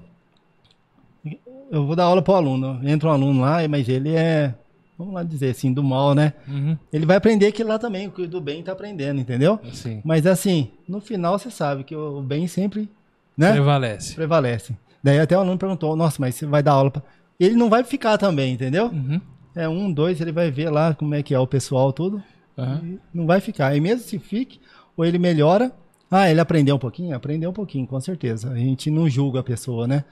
[1.71, 2.81] Eu vou dar aula pro aluno.
[2.87, 4.55] Entra um aluno lá, mas ele é.
[4.97, 6.33] Vamos lá dizer assim, do mal, né?
[6.47, 6.79] Uhum.
[6.93, 9.59] Ele vai aprender aquilo lá também, o que do bem tá aprendendo, entendeu?
[9.73, 10.01] Sim.
[10.05, 12.89] Mas assim, no final você sabe que o bem sempre,
[13.37, 13.53] né?
[13.53, 14.15] Prevalece.
[14.15, 14.77] Prevalece.
[15.03, 17.03] Daí até o aluno perguntou, nossa, mas você vai dar aula pra...
[17.39, 18.87] Ele não vai ficar também, entendeu?
[18.87, 19.21] Uhum.
[19.57, 22.23] É um, dois, ele vai ver lá como é que é o pessoal, tudo.
[22.57, 23.77] E não vai ficar.
[23.77, 24.61] E mesmo se fique,
[24.97, 25.73] ou ele melhora.
[26.11, 27.17] Ah, ele aprendeu um pouquinho?
[27.17, 28.53] Aprendeu um pouquinho, com certeza.
[28.53, 30.05] A gente não julga a pessoa, né?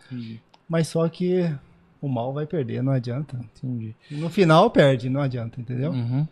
[0.69, 1.49] Mas só que
[2.03, 3.39] o mal vai perder, não adianta.
[3.57, 3.95] Entendi.
[4.11, 5.93] No final perde, não adianta, entendeu?
[5.93, 6.27] Uhum.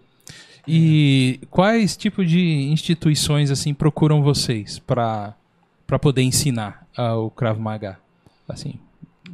[0.69, 2.39] E quais tipos de
[2.71, 5.35] instituições assim procuram vocês para
[5.87, 7.99] para poder ensinar ah, o Krav Maga?
[8.49, 8.75] Assim,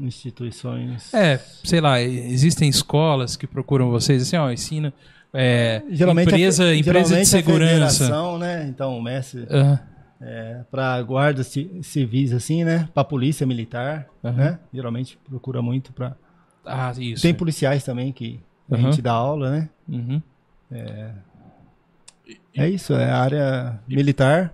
[0.01, 1.12] Instituições.
[1.12, 4.93] é, sei lá, existem escolas que procuram vocês assim, ó, ensina
[5.34, 8.39] é, Geralmente empresa, a, empresa de geralmente a segurança.
[8.39, 8.66] né?
[8.68, 9.78] Então, o mestre Aham,
[10.20, 12.89] é, para guardas ci- civis, assim, né?
[12.95, 14.32] Para polícia militar, Aham.
[14.37, 14.59] né?
[14.72, 16.16] Geralmente procura muito para.
[16.67, 17.23] Ah, isso.
[17.23, 18.41] Tem policiais também que
[18.71, 19.69] a gente dá aula, né?
[19.89, 20.21] Uhum.
[22.57, 24.53] É isso, é a área militar.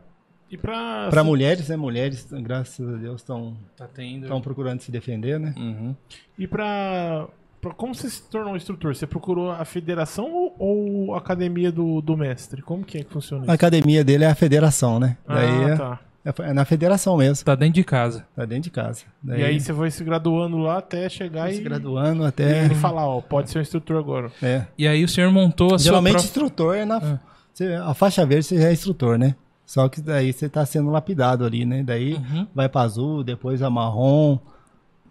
[0.51, 1.09] E pra.
[1.09, 1.77] Para mulheres, né?
[1.77, 4.29] Mulheres, graças a Deus, estão Tá tendo.
[4.43, 5.55] procurando se defender, né?
[5.57, 5.95] Uhum.
[6.39, 7.27] E pra,
[7.61, 8.95] pra- Como você se tornou instrutor?
[8.95, 12.61] Você procurou a federação ou, ou a academia do, do mestre?
[12.61, 13.53] Como que é que funciona A isso?
[13.55, 15.17] academia dele é a federação, né?
[15.27, 16.01] Daí ah, é- tá.
[16.03, 18.25] é, é na federação mesmo, Tá dentro de casa.
[18.37, 19.03] tá dentro de casa.
[19.23, 22.65] Daí, E aí você foi se graduando lá até chegar se e, graduando e até.
[22.65, 24.31] ele falar, ó, pode ser um instrutor agora.
[24.43, 24.67] É.
[24.79, 26.27] E aí o senhor montou a Geralmente sua própria...
[26.27, 26.97] instrutor é na.
[26.99, 27.91] Ah.
[27.91, 29.35] a faixa verde você já é instrutor, né?
[29.67, 31.83] Só que daí você tá sendo lapidado ali, né?
[31.83, 32.47] Daí Uhum.
[32.55, 34.39] vai pra azul, depois a marrom,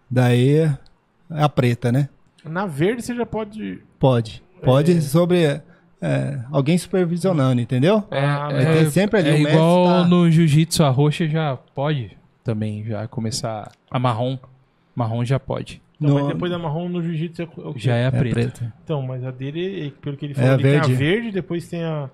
[0.10, 0.70] daí
[1.30, 2.10] a preta, né?
[2.44, 3.82] Na verde você já pode.
[4.00, 4.44] Pode.
[4.64, 5.02] Pode É.
[5.02, 5.62] sobre
[6.02, 8.04] é, alguém supervisionando, entendeu?
[8.10, 11.56] É, é, vai ter sempre ali é mestre igual tá- no jiu-jitsu, a roxa já
[11.76, 13.72] pode também já começar.
[13.90, 14.38] A marrom,
[14.96, 15.82] marrom já pode.
[16.00, 17.74] Não, No- mas depois da marrom no jiu-jitsu é o- é?
[17.80, 18.34] Já é a É preta.
[18.34, 18.74] preta.
[18.84, 20.94] Então, mas a dele, pelo que ele É falou, a ele tem verde.
[20.94, 22.10] a verde, depois tem a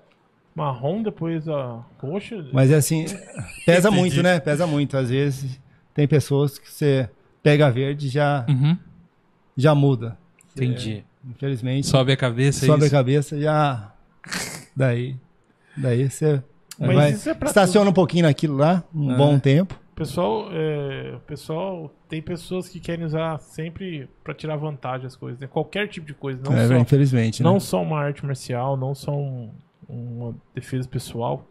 [0.54, 2.44] marrom, depois a roxa.
[2.52, 3.06] Mas é assim,
[3.64, 4.38] pesa muito, né?
[4.40, 4.96] Pesa muito.
[4.98, 5.58] Às vezes
[5.94, 7.08] tem pessoas que você
[7.42, 8.76] pega a verde e já, Uhum.
[9.56, 10.18] já muda.
[10.54, 11.04] Entendi.
[11.28, 12.94] Infelizmente, Sobe a cabeça sobe a isso.
[12.94, 13.92] cabeça e já.
[14.74, 15.16] Daí.
[15.76, 16.42] Daí você
[16.78, 19.16] Mas vai, isso é pra estaciona um pouquinho naquilo lá, um Ah.
[19.16, 19.78] bom tempo.
[19.94, 25.48] Pessoal, é, pessoal, tem pessoas que querem usar sempre pra tirar vantagem as coisas, né?
[25.48, 27.42] Qualquer tipo de coisa, não É, só infelizmente.
[27.42, 27.60] não né?
[27.60, 29.50] só uma arte marcial, não só um-
[29.88, 31.44] uma defesa pessoal,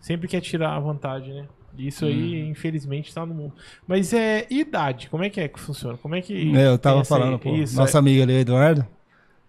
[0.00, 1.46] sempre quer tirar a vantagem, né?
[1.78, 2.50] Isso aí, Hum.
[2.50, 3.52] infelizmente, tá no mundo.
[3.86, 5.96] Mas é e idade, como é que é que funciona?
[5.98, 8.84] Como é que É, eu tava falando, pô, isso, nosso é- amigo ali, o Eduardo,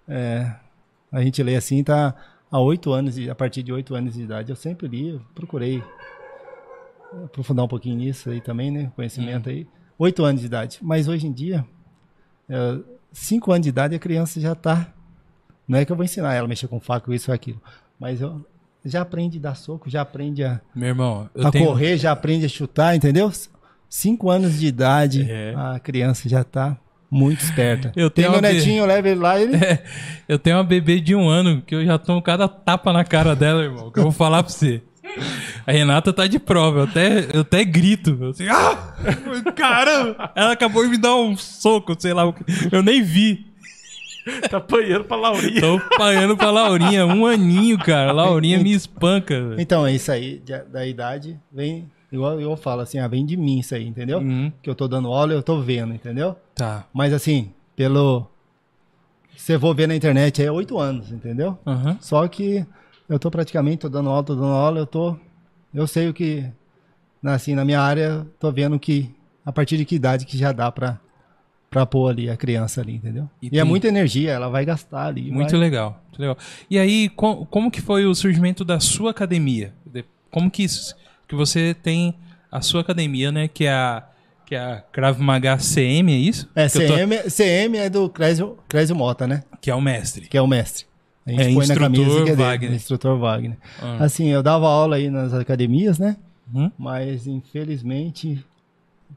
[0.07, 0.53] é,
[1.11, 2.13] a gente lê assim, tá
[2.51, 5.83] há oito anos, a partir de oito anos de idade, eu sempre li, eu procurei
[7.25, 8.91] aprofundar um pouquinho nisso aí também, né?
[8.95, 9.67] Conhecimento aí.
[9.97, 10.79] Oito anos de idade.
[10.81, 11.65] Mas hoje em dia,
[12.49, 12.79] é,
[13.11, 14.93] cinco anos de idade a criança já tá.
[15.67, 17.61] Não é que eu vou ensinar ela a mexer com faca, isso ou aquilo.
[17.99, 18.45] Mas eu,
[18.83, 21.65] já aprende a dar soco, já aprende a, Meu irmão, a tenho...
[21.65, 23.31] correr, já aprende a chutar, entendeu?
[23.89, 25.53] Cinco anos de idade, É.
[25.55, 26.77] a criança já tá
[27.15, 27.91] muito esperta.
[27.95, 29.53] Eu Tem tenho meu uma be- netinho, eu levo ele lá, ele.
[30.27, 33.35] Eu tenho uma bebê de um ano que eu já tomo cada tapa na cara
[33.35, 33.91] dela, irmão.
[33.91, 34.81] Que eu vou falar pra você.
[35.67, 38.17] A Renata tá de prova, eu até, eu até grito.
[38.19, 38.95] eu Assim, ah!
[39.55, 40.31] Caramba!
[40.35, 42.25] Ela acabou de me dar um soco, sei lá.
[42.25, 43.45] o que- Eu nem vi.
[44.49, 45.61] Tá apanhando pra Laurinha.
[45.61, 48.11] Tô pagando pra Laurinha, um aninho, cara.
[48.11, 49.35] Laurinha me espanca.
[49.49, 49.61] velho.
[49.61, 50.41] Então, é isso aí,
[50.71, 51.87] da idade, vem.
[52.15, 54.19] Igual eu falo assim, ah, vem de mim isso aí, entendeu?
[54.19, 54.51] Uhum.
[54.61, 56.35] Que eu tô dando aula, eu tô vendo, entendeu?
[56.55, 56.85] Tá.
[56.93, 58.27] Mas assim, pelo.
[59.49, 61.57] Eu vou ver na internet, é oito anos, entendeu?
[61.67, 61.97] Aham.
[61.99, 62.65] Só que
[63.07, 65.15] eu tô praticamente, tô dando aula, tô dando aula, eu tô.
[65.73, 66.45] Eu sei o que.
[67.23, 69.13] Assim, na minha área, tô vendo que.
[69.45, 70.99] A partir de que idade que já dá pra,
[71.69, 73.29] pra pôr ali a criança ali, entendeu?
[73.41, 75.29] E E, tem- é muita energia, ela vai gastar ali.
[75.31, 76.37] Muito vai- legal, muito legal.
[76.69, 79.73] E aí, co- como que foi o surgimento da sua academia?
[79.85, 80.95] De- Como que isso,
[81.27, 82.13] que você tem
[82.51, 83.47] a sua academia, né?
[83.47, 84.03] Que é a,
[84.45, 86.49] que é a Krav Maga CM, é isso?
[86.55, 89.43] É, que, eu tô- CM, CM é do Clésio Mota, né?
[89.61, 90.27] que é o mestre.
[90.27, 90.85] Que é o mestre.
[91.25, 92.73] A gente É, põe na instrutor camisa que é dele, Wagner.
[92.73, 93.57] instrutor Wagner.
[93.81, 94.03] Ah.
[94.03, 96.17] Assim, eu dava aula aí nas academias, né?
[96.53, 96.71] Uhum.
[96.77, 98.45] Mas infelizmente,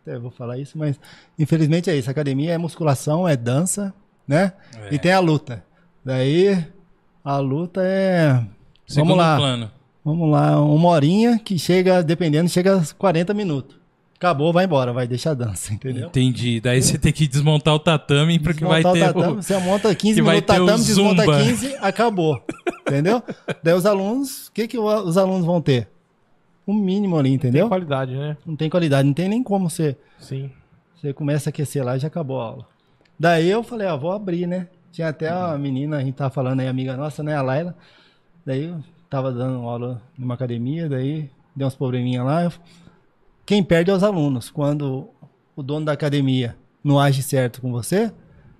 [0.01, 0.99] até vou falar isso, mas
[1.39, 2.11] infelizmente é isso.
[2.11, 3.93] Academia é musculação, é dança,
[4.27, 4.53] né?
[4.91, 4.95] É.
[4.95, 5.63] E tem a luta.
[6.03, 6.65] Daí
[7.23, 8.43] a luta é.
[8.87, 9.37] Segundo vamos lá.
[9.37, 9.71] plano.
[10.09, 13.77] Vamos lá, uma horinha que chega, dependendo, chega a 40 minutos.
[14.17, 16.07] Acabou, vai embora, vai deixar a dança, entendeu?
[16.09, 16.63] Entendi.
[16.63, 19.43] Daí você tem que desmontar o tatame porque vai ter o tatame, o...
[19.43, 21.45] Você monta 15 que vai minutos o tatame, desmonta zumba.
[21.45, 22.43] 15, acabou.
[22.87, 23.23] Entendeu?
[23.63, 25.89] Daí os alunos, o que, que o- os alunos vão ter?
[26.67, 27.69] Um mínimo ali, entendeu?
[27.69, 28.35] Qualidade, né?
[28.47, 29.95] Não tem qualidade, não tem nem como você.
[30.19, 30.51] Sim.
[30.97, 32.67] Você começa a aquecer lá e já acabou a aula.
[33.21, 34.69] Daí eu falei, ó, vou abrir, né?
[34.91, 37.37] Tinha até a menina, a gente tava falando aí, amiga nossa, né?
[37.37, 37.77] A Laila.
[38.45, 42.51] Daí eu tava dando aula numa academia, daí deu uns probleminha lá.
[43.45, 44.51] Quem perde é os alunos.
[44.51, 45.09] Quando
[45.57, 48.13] o dono da academia não age certo com você,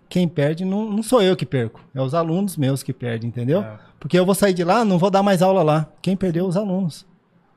[0.09, 1.81] quem perde não, não sou eu que perco.
[1.95, 3.61] É os alunos meus que perdem, entendeu?
[3.63, 3.79] É.
[4.01, 5.89] Porque eu vou sair de lá, não vou dar mais aula lá.
[6.01, 7.07] Quem perdeu é os alunos.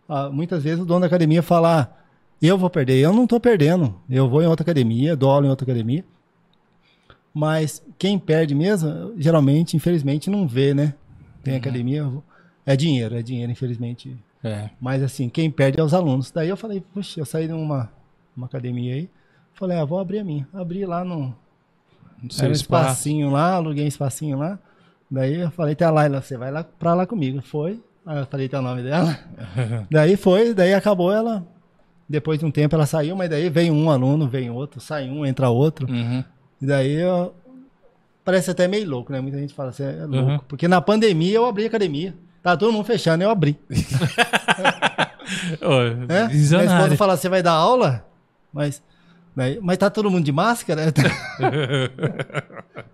[0.07, 2.01] Ah, muitas vezes o dono da academia fala, "Ah,
[2.41, 2.99] eu vou perder.
[2.99, 3.95] Eu não estou perdendo.
[4.09, 6.03] Eu vou em outra academia, dou aula em outra academia.
[7.33, 10.95] Mas quem perde mesmo, geralmente, infelizmente, não vê, né?
[11.43, 12.11] Tem academia,
[12.65, 14.15] é dinheiro, é dinheiro, infelizmente.
[14.43, 14.69] É.
[14.79, 16.31] Mas assim, quem perde é os alunos.
[16.31, 17.91] Daí eu falei, puxa, eu saí de uma,
[18.35, 19.09] uma academia aí.
[19.53, 20.47] Falei, ah, vou abrir a minha.
[20.53, 21.35] Abri lá no,
[22.37, 22.53] era um espaço.
[22.53, 24.59] espacinho lá, aluguei um espacinho lá.
[25.09, 27.41] Daí eu falei, a Laila, você vai lá pra lá comigo.
[27.41, 27.81] Foi.
[28.05, 29.17] Aí eu falei, tem o nome dela.
[29.89, 31.45] daí foi, daí acabou ela.
[32.07, 35.25] Depois de um tempo ela saiu, mas daí veio um aluno, vem outro, sai um,
[35.25, 35.89] entra outro.
[35.89, 36.23] Uhum.
[36.61, 37.33] E daí eu...
[38.23, 39.21] parece até meio louco, né?
[39.21, 40.31] Muita gente fala assim, é louco.
[40.31, 40.39] Uhum.
[40.47, 42.13] Porque na pandemia eu abri a academia.
[42.43, 43.57] Tá todo mundo fechando, eu abri.
[45.61, 46.27] Ô, Né?
[46.27, 48.05] Minha esposa fala, você vai dar aula?
[48.51, 48.81] Mas,
[49.35, 50.85] daí, mas tá todo mundo de máscara?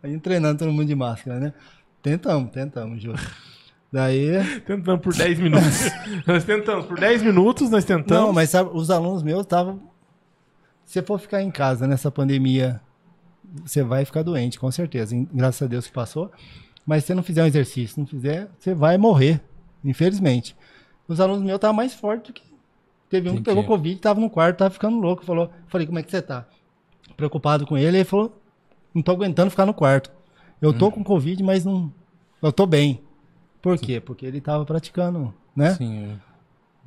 [0.04, 1.54] Aí treinando todo mundo de máscara, né?
[2.02, 3.20] Tentamos, tentamos, Júlio.
[3.92, 4.62] Daí.
[4.66, 5.90] Tentamos por 10 minutos.
[6.28, 6.86] nós tentamos.
[6.86, 8.28] Por 10 minutos nós tentamos.
[8.28, 9.82] Não, mas sabe, os alunos meus estavam.
[10.86, 12.80] Se for ficar em casa nessa pandemia,
[13.66, 15.16] você vai ficar doente, com certeza.
[15.34, 16.32] Graças a Deus que passou.
[16.88, 19.42] Mas se você não fizer um exercício, não fizer, você vai morrer,
[19.84, 20.56] infelizmente.
[21.08, 22.42] Os alunos meus estavam mais fortes do que.
[23.10, 23.56] Teve um que Entendi.
[23.56, 25.24] pegou Covid, estava no quarto, estava ficando louco.
[25.26, 26.46] Falou, falei, como é que você tá?
[27.18, 28.42] Preocupado com ele, ele falou,
[28.94, 30.10] não tô aguentando ficar no quarto.
[30.62, 30.78] Eu Hum.
[30.78, 31.92] tô com Covid, mas não.
[32.42, 33.02] Eu tô bem.
[33.62, 34.00] Por quê?
[34.00, 35.74] Porque ele estava praticando, né?
[35.76, 36.18] Sim.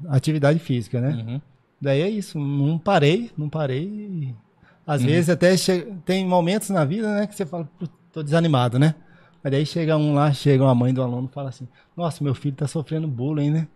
[0.09, 1.11] Atividade física, né?
[1.11, 1.41] Uhum.
[1.81, 4.35] Daí é isso, não parei, não parei.
[4.87, 5.07] Às Uhum.
[5.09, 8.95] vezes até che- tem momentos na vida, né, que você fala, "Putz, tô desanimado, né?
[9.43, 11.67] Mas daí chega um lá, chega uma mãe do aluno e fala assim,
[11.97, 13.69] nossa, meu filho tá sofrendo bullying, né?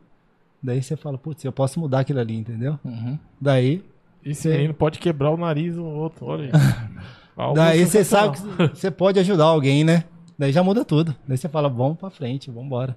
[0.62, 2.78] Daí você fala, putz, eu posso mudar aquilo ali, entendeu?
[2.84, 3.18] Uhum.
[3.40, 3.82] Daí,
[4.24, 6.26] Esse Cê- menino pode quebrar o nariz do outro.
[6.26, 6.50] Olha aí.
[7.54, 10.04] Daí você sabe que você pode ajudar alguém, né?
[10.38, 11.14] Daí já muda tudo.
[11.26, 12.96] Daí você fala, vamos pra frente, vamos embora.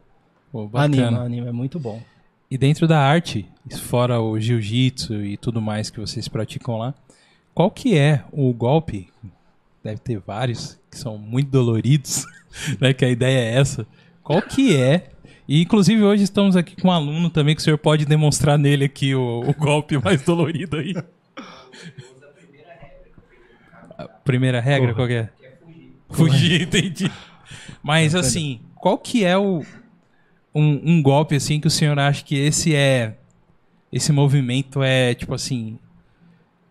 [0.52, 0.70] Pô.
[0.74, 2.02] Anima, anima, é muito bom.
[2.50, 3.46] E dentro da arte,
[3.82, 6.94] fora o jiu-jitsu e tudo mais que vocês praticam lá,
[7.54, 9.10] qual que é o golpe?
[9.88, 12.26] Deve ter vários que são muito doloridos,
[12.82, 12.94] né?
[12.94, 13.88] Que a ideia é essa.
[14.22, 15.12] Qual que é?
[15.48, 18.84] E inclusive hoje estamos aqui com um aluno também que o senhor pode demonstrar nele
[18.84, 20.94] aqui o, o golpe mais dolorido aí.
[23.98, 25.30] A primeira regra, qual que é?
[26.10, 27.10] Fugir, entendi.
[27.82, 29.64] Mas assim, qual que é o
[30.54, 33.16] um, um golpe assim que o senhor acha que esse é
[33.90, 35.80] esse movimento é, tipo assim,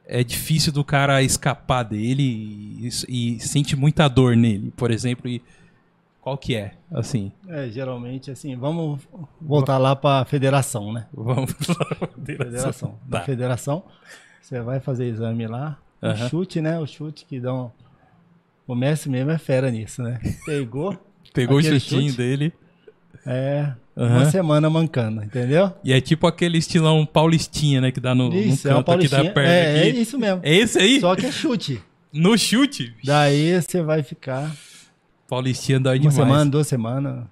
[0.06, 2.88] é difícil do cara escapar dele e,
[3.36, 5.42] e sente muita dor nele, por exemplo, e
[6.20, 7.30] qual que é, assim?
[7.48, 9.00] É, geralmente, assim, vamos
[9.40, 11.06] voltar lá para a federação, né?
[11.12, 12.98] Vamos lá, Federação.
[13.06, 13.24] Da Tá.
[13.24, 13.84] federação,
[14.42, 16.78] você vai fazer exame lá, o chute, né?
[16.78, 17.70] O chute que dá um...
[18.66, 20.18] O Messi mesmo é fera nisso, né?
[20.44, 20.98] Pegou,
[21.32, 22.16] Pegou o chutinho chute?
[22.16, 22.52] dele.
[23.24, 24.16] é, Aham.
[24.18, 25.72] uma semana mancando, entendeu?
[25.82, 27.90] E é tipo aquele estilão paulistinha, né?
[27.90, 29.50] Que dá no, no Isso, é uma canto aqui da perna.
[29.52, 30.00] É, é aqui.
[30.00, 30.40] isso mesmo.
[30.42, 31.00] É esse aí?
[31.00, 31.82] Só que é chute.
[32.12, 32.94] No chute?
[33.04, 34.54] Daí você vai ficar
[35.28, 36.14] Paulistinha dói uma demais.
[36.16, 37.24] semana, duas semanas.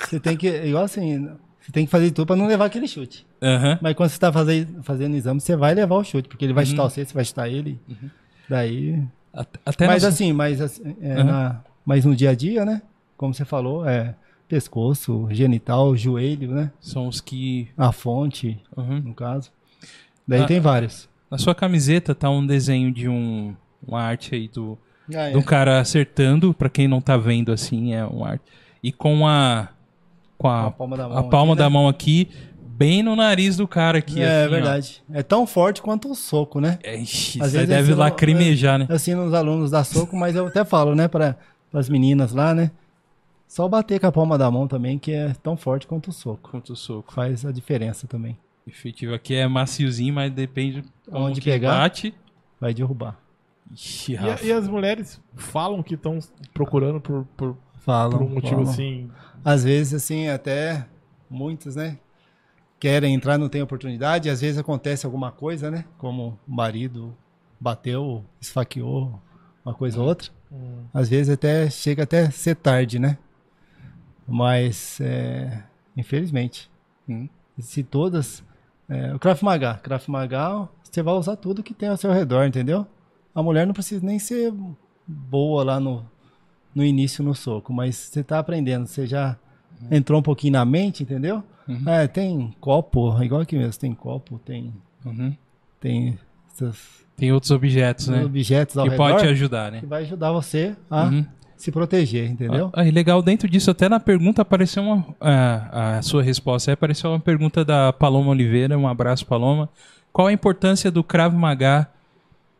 [0.00, 1.28] Você tem que, igual assim,
[1.60, 3.26] você tem que fazer tudo pra não levar aquele chute.
[3.42, 3.78] Aham.
[3.80, 6.64] Mas quando você tá fazendo, fazendo exame, você vai levar o chute, porque ele vai
[6.64, 6.70] Uhum.
[6.70, 7.80] chutar você, você vai chutar ele.
[8.48, 9.02] Daí.
[9.64, 11.24] Até, mas assim, mas, assim, é, Uhum.
[11.24, 12.82] na- mas no dia a dia, né?
[13.16, 14.14] Como você falou, é
[14.50, 16.72] pescoço, genital, joelho, né?
[16.80, 17.68] são os que.
[17.78, 19.00] A fonte, Uhum.
[19.00, 19.50] no caso.
[20.26, 20.46] Daí Ah.
[20.46, 21.08] tem vários.
[21.30, 23.54] Na sua camiseta tá um desenho de um.
[23.86, 24.76] Uma arte aí do.
[25.14, 28.42] Ah, De um cara acertando, pra quem não tá vendo assim, é uma arte.
[28.82, 29.68] E com a.
[30.36, 31.18] Com a, a palma da mão.
[31.18, 31.72] a palma aqui, da né?
[31.72, 32.28] mão aqui,
[32.76, 34.20] bem no nariz do cara aqui.
[34.20, 34.50] É assim, ó.
[34.50, 35.02] verdade.
[35.12, 36.78] É tão forte quanto o soco, né?
[36.82, 38.86] É, ixi, Às vezes deve não- lacrimejar, né?
[38.90, 41.36] assim nos alunos dá soco, mas eu até falo, né, para
[41.72, 42.70] as meninas lá, né?
[43.50, 46.50] Só bater com a palma da mão também, que é tão forte quanto o soco.
[46.52, 47.12] Quanto o soco.
[47.12, 48.38] Faz a diferença também.
[48.64, 51.70] Efetivo aqui é maciozinho, mas depende Onde que pegar.
[51.80, 52.14] bate.
[52.60, 53.18] Vai derrubar.
[53.72, 56.20] Ixi, E, e as mulheres falam que estão
[56.54, 58.18] procurando por, por, Falam.
[58.18, 58.70] por um motivo falam.
[58.70, 59.10] assim.
[59.44, 60.86] Às vezes, assim, até
[61.28, 61.98] muitos, né?
[62.78, 64.30] Querem entrar, não tem oportunidade.
[64.30, 65.84] Às vezes acontece alguma coisa, né?
[65.98, 67.16] Como o marido
[67.58, 69.20] bateu, esfaqueou,
[69.64, 70.30] uma coisa ou outra.
[70.52, 73.18] hum, Às vezes até chega até a ser tarde, né?
[74.30, 75.62] Mas, é,
[75.96, 76.70] infelizmente,
[77.08, 77.28] Hum.
[77.58, 78.42] se todas...
[78.88, 79.74] É, o Krav Maga.
[79.74, 82.86] Krav Maga, você vai usar tudo que tem ao seu redor, entendeu?
[83.34, 84.52] A mulher não precisa nem ser
[85.06, 86.04] boa lá no,
[86.74, 89.36] no início no soco, mas você tá aprendendo, você já
[89.90, 91.42] entrou um pouquinho na mente, entendeu?
[91.68, 91.88] Uhum.
[91.88, 94.74] É, tem copo, igual aqui mesmo, tem copo, tem,
[95.04, 95.36] Uhum.
[95.78, 96.18] tem
[96.52, 98.24] esses Tem outros objetos, né?
[98.24, 99.80] objetos ao Que redor pode te ajudar, né?
[99.80, 101.24] que vai ajudar você a Uhum.
[101.62, 102.70] Se proteger, entendeu?
[102.72, 105.06] Ah, e legal, dentro disso, até na pergunta apareceu uma.
[105.20, 108.78] A, a sua resposta aí apareceu uma pergunta da Paloma Oliveira.
[108.78, 109.68] Um abraço, Paloma.
[110.12, 111.88] Qual a importância do Krav Maga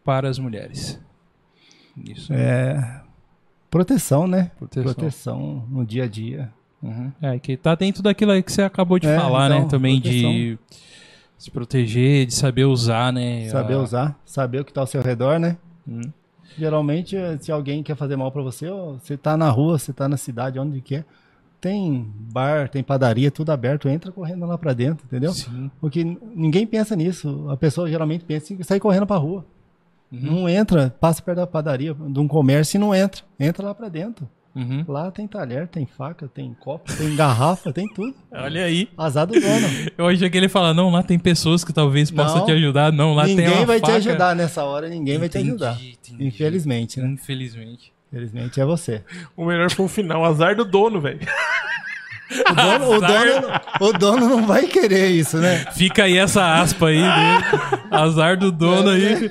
[0.04, 1.00] para as mulheres?
[2.04, 2.32] Isso.
[2.32, 3.00] É,
[3.70, 4.50] proteção, né?
[4.58, 4.94] Proteção.
[4.94, 6.50] Proteção no dia a dia.
[6.82, 7.12] Uhum.
[7.20, 9.56] É, que tá dentro daquilo aí que você acabou de É, falar, né?
[9.56, 10.58] então, Também de
[11.36, 13.48] se proteger, de saber usar, né?
[13.48, 15.56] Saber a- usar, saber o que está ao seu redor, né?
[15.88, 16.00] Hum.
[16.58, 20.08] Geralmente, se alguém quer fazer mal pra você, ó, você tá na rua, você tá
[20.08, 21.04] na cidade, onde quer,
[21.60, 25.32] tem bar, tem padaria, tudo aberto, entra correndo lá pra dentro, entendeu?
[25.32, 25.70] Sim.
[25.80, 26.02] Porque
[26.34, 27.46] ninguém pensa nisso.
[27.50, 29.44] A pessoa geralmente pensa em sair correndo pra rua.
[30.10, 30.20] Uhum.
[30.20, 33.22] Não entra, passa perto da padaria, de um comércio e não entra.
[33.38, 34.28] Entra lá pra dentro.
[34.54, 34.84] Uhum.
[34.88, 38.14] Lá tem talher, tem faca, tem copo, tem garrafa, tem tudo.
[38.32, 38.88] Olha aí.
[38.98, 39.68] Azar do dono.
[39.96, 42.92] Eu achei que ele fala, não, lá tem pessoas que talvez possam te ajudar.
[42.92, 43.92] Não, lá tem ninguém vai faca.
[43.92, 45.78] te ajudar nessa hora, ninguém vai te Entendi, ajudar.
[45.80, 46.26] entendi.
[46.26, 47.08] Infelizmente, né?
[47.08, 47.92] Infelizmente.
[48.12, 49.04] Infelizmente é você.
[49.36, 51.20] O melhor foi o final, azar do dono, velho.
[52.32, 55.64] O dono, o, dono, o dono não vai querer isso, né?
[55.72, 57.62] Fica aí essa aspa aí dele.
[57.90, 59.28] Azar do dono aí.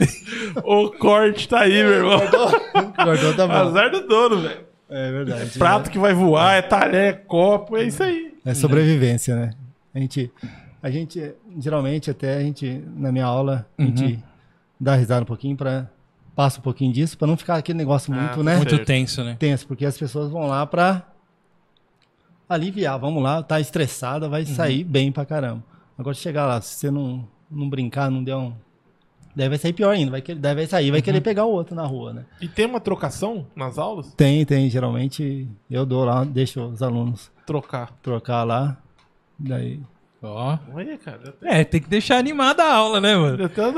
[0.63, 2.19] o corte tá aí, meu irmão.
[3.05, 3.53] Gordão tá bom.
[3.53, 4.68] Azar do dono, velho.
[4.89, 5.57] É verdade.
[5.57, 8.33] Prato que vai voar, é talher, é copo, é isso aí.
[8.43, 9.51] É sobrevivência, né?
[9.93, 10.31] A gente,
[10.81, 14.23] a gente, geralmente, até a gente, na minha aula, a gente
[14.79, 15.87] dá risada um pouquinho para
[16.35, 18.55] passa um pouquinho disso, para não ficar aquele negócio muito, né?
[18.55, 19.35] Muito tenso, né?
[19.37, 21.05] tenso, porque as pessoas vão lá pra
[22.47, 25.61] aliviar, vamos lá, tá estressada, vai sair bem pra caramba.
[25.97, 28.53] Agora chegar lá, se você não, não brincar, não der um.
[29.39, 31.73] Daí vai sair pior ainda, vai, que- daí vai sair, vai querer pegar o outro
[31.73, 32.25] na rua, né?
[32.41, 34.13] E tem uma trocação nas aulas?
[34.13, 37.93] Tem, tem, geralmente eu dou lá, deixo os alunos Trocar.
[38.01, 38.77] trocar lá,
[39.39, 39.79] daí.
[40.21, 40.57] Ó.
[40.73, 41.19] Olha, cara.
[41.29, 43.37] até- É, tem que deixar animada a aula, né, mano?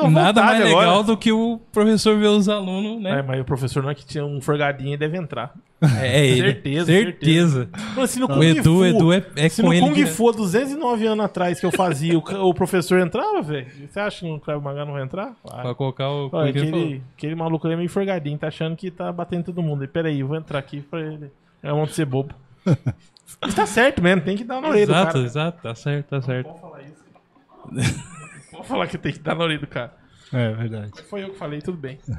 [0.10, 0.80] Nada mais agora.
[0.80, 3.22] legal do que o professor ver os alunos, É, né?
[3.22, 5.54] mas o professor não é que tinha um forgadinho e deve entrar.
[6.00, 6.42] É, é ele.
[6.54, 7.70] Certeza, Certeza.
[7.96, 9.82] Mano, se no O Kung Edu, Fu, Edu é, é se com no ele.
[9.86, 13.68] Kung que- Fu, há 209 anos atrás que eu fazia, o, o professor entrava, velho?
[13.88, 15.36] Você acha que no Krav Maga não vai entrar?
[15.44, 15.62] Vai.
[15.62, 16.30] Pra colocar o.
[16.32, 19.84] Olha, aquele, aquele maluco ali é meio forgadinho, tá achando que tá batendo todo mundo.
[19.84, 21.32] E peraí, eu vou entrar aqui pra ele.
[21.62, 22.34] É um de ser bobo.
[23.40, 25.26] Mas tá certo mesmo, tem que dar na orelha do Exato, cara.
[25.26, 26.48] exato, tá certo, tá certo.
[26.48, 28.02] Pode falar isso.
[28.52, 29.94] Vou falar que tem que dar na orelha do cara.
[30.34, 30.92] É verdade.
[31.10, 31.98] Foi eu que falei, tudo bem.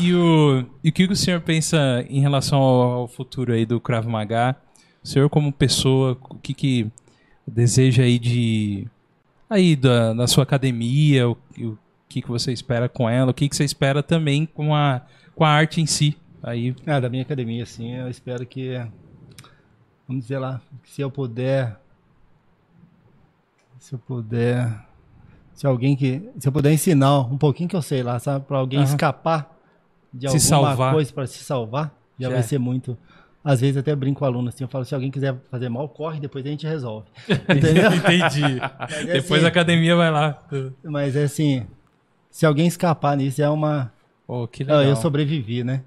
[0.00, 3.78] E o, e o que o senhor pensa em relação ao, ao futuro aí do
[3.78, 4.56] Krav Maga?
[5.04, 6.90] O senhor como pessoa, o que que
[7.46, 8.88] deseja aí de
[9.50, 11.76] aí da, da sua academia, o, o
[12.08, 15.02] que, que você espera com ela, o que, que você espera também com a,
[15.34, 16.16] com a arte em si.
[16.42, 18.80] Aí, Ah, da minha academia, assim, eu espero que,
[20.06, 21.78] vamos dizer lá, se eu puder,
[23.78, 24.86] se eu puder,
[25.54, 28.58] se alguém que, se eu puder ensinar um pouquinho que eu sei lá, sabe, para
[28.58, 28.88] alguém Aham.
[28.88, 29.58] escapar
[30.12, 30.92] de Se alguma salvar.
[30.94, 32.96] coisa para se salvar, já, Já vai ser muito.
[33.44, 35.88] Às vezes até brinco com o aluno assim, eu falo, se alguém quiser fazer mal,
[35.88, 37.08] corre, depois a gente resolve.
[37.48, 37.92] Entendeu?
[37.92, 38.58] entendi.
[39.08, 40.38] É Depois assim, a academia vai lá.
[40.84, 41.66] Mas é assim,
[42.30, 43.92] se alguém escapar nisso, é uma,
[44.28, 44.84] Oh, que Ah, legal.
[44.84, 45.82] eu sobrevivi, né?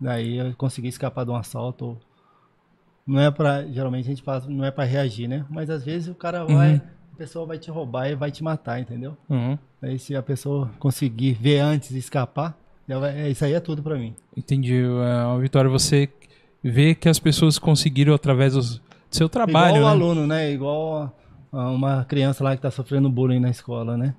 [0.00, 1.96] Daí eu consegui escapar de um assalto.
[3.06, 3.64] Não é pra.
[3.66, 5.44] Geralmente a gente faz, não é pra reagir, né?
[5.48, 6.80] Mas às vezes o cara vai, Uhum.
[7.14, 9.16] a pessoa vai te roubar e vai te matar, entendeu?
[9.28, 9.56] Uhum.
[9.80, 13.82] Aí se a pessoa conseguir ver antes e escapar, vai- é, isso aí é tudo
[13.82, 14.14] pra mim.
[14.36, 14.82] Entendi.
[14.82, 16.08] Uh, Vitória, você
[16.62, 18.80] vê que as pessoas conseguiram através do
[19.10, 20.04] seu trabalho, Igual o né?
[20.04, 20.50] aluno, né?
[20.52, 21.14] Igual
[21.52, 24.14] uma criança lá que tá sofrendo bullying na escola, né?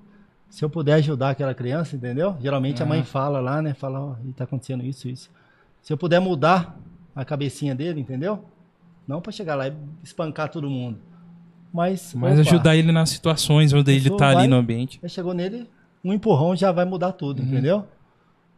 [0.48, 2.34] Se eu puder ajudar aquela criança, entendeu?
[2.40, 3.74] Geralmente a mãe fala lá, né?
[3.74, 5.30] Fala, ó, e tá acontecendo isso, isso.
[5.82, 6.78] Se eu puder mudar
[7.14, 8.42] a cabecinha dele, entendeu?
[9.08, 9.72] Não pra chegar lá e
[10.04, 10.98] espancar todo mundo.
[11.72, 15.00] Mas, Mas opa, ajudar ele nas situações onde ele pessoa tá ali no ambiente.
[15.02, 15.68] já chegou nele,
[16.04, 17.48] um empurrão já vai mudar tudo, Uhum.
[17.48, 17.86] entendeu?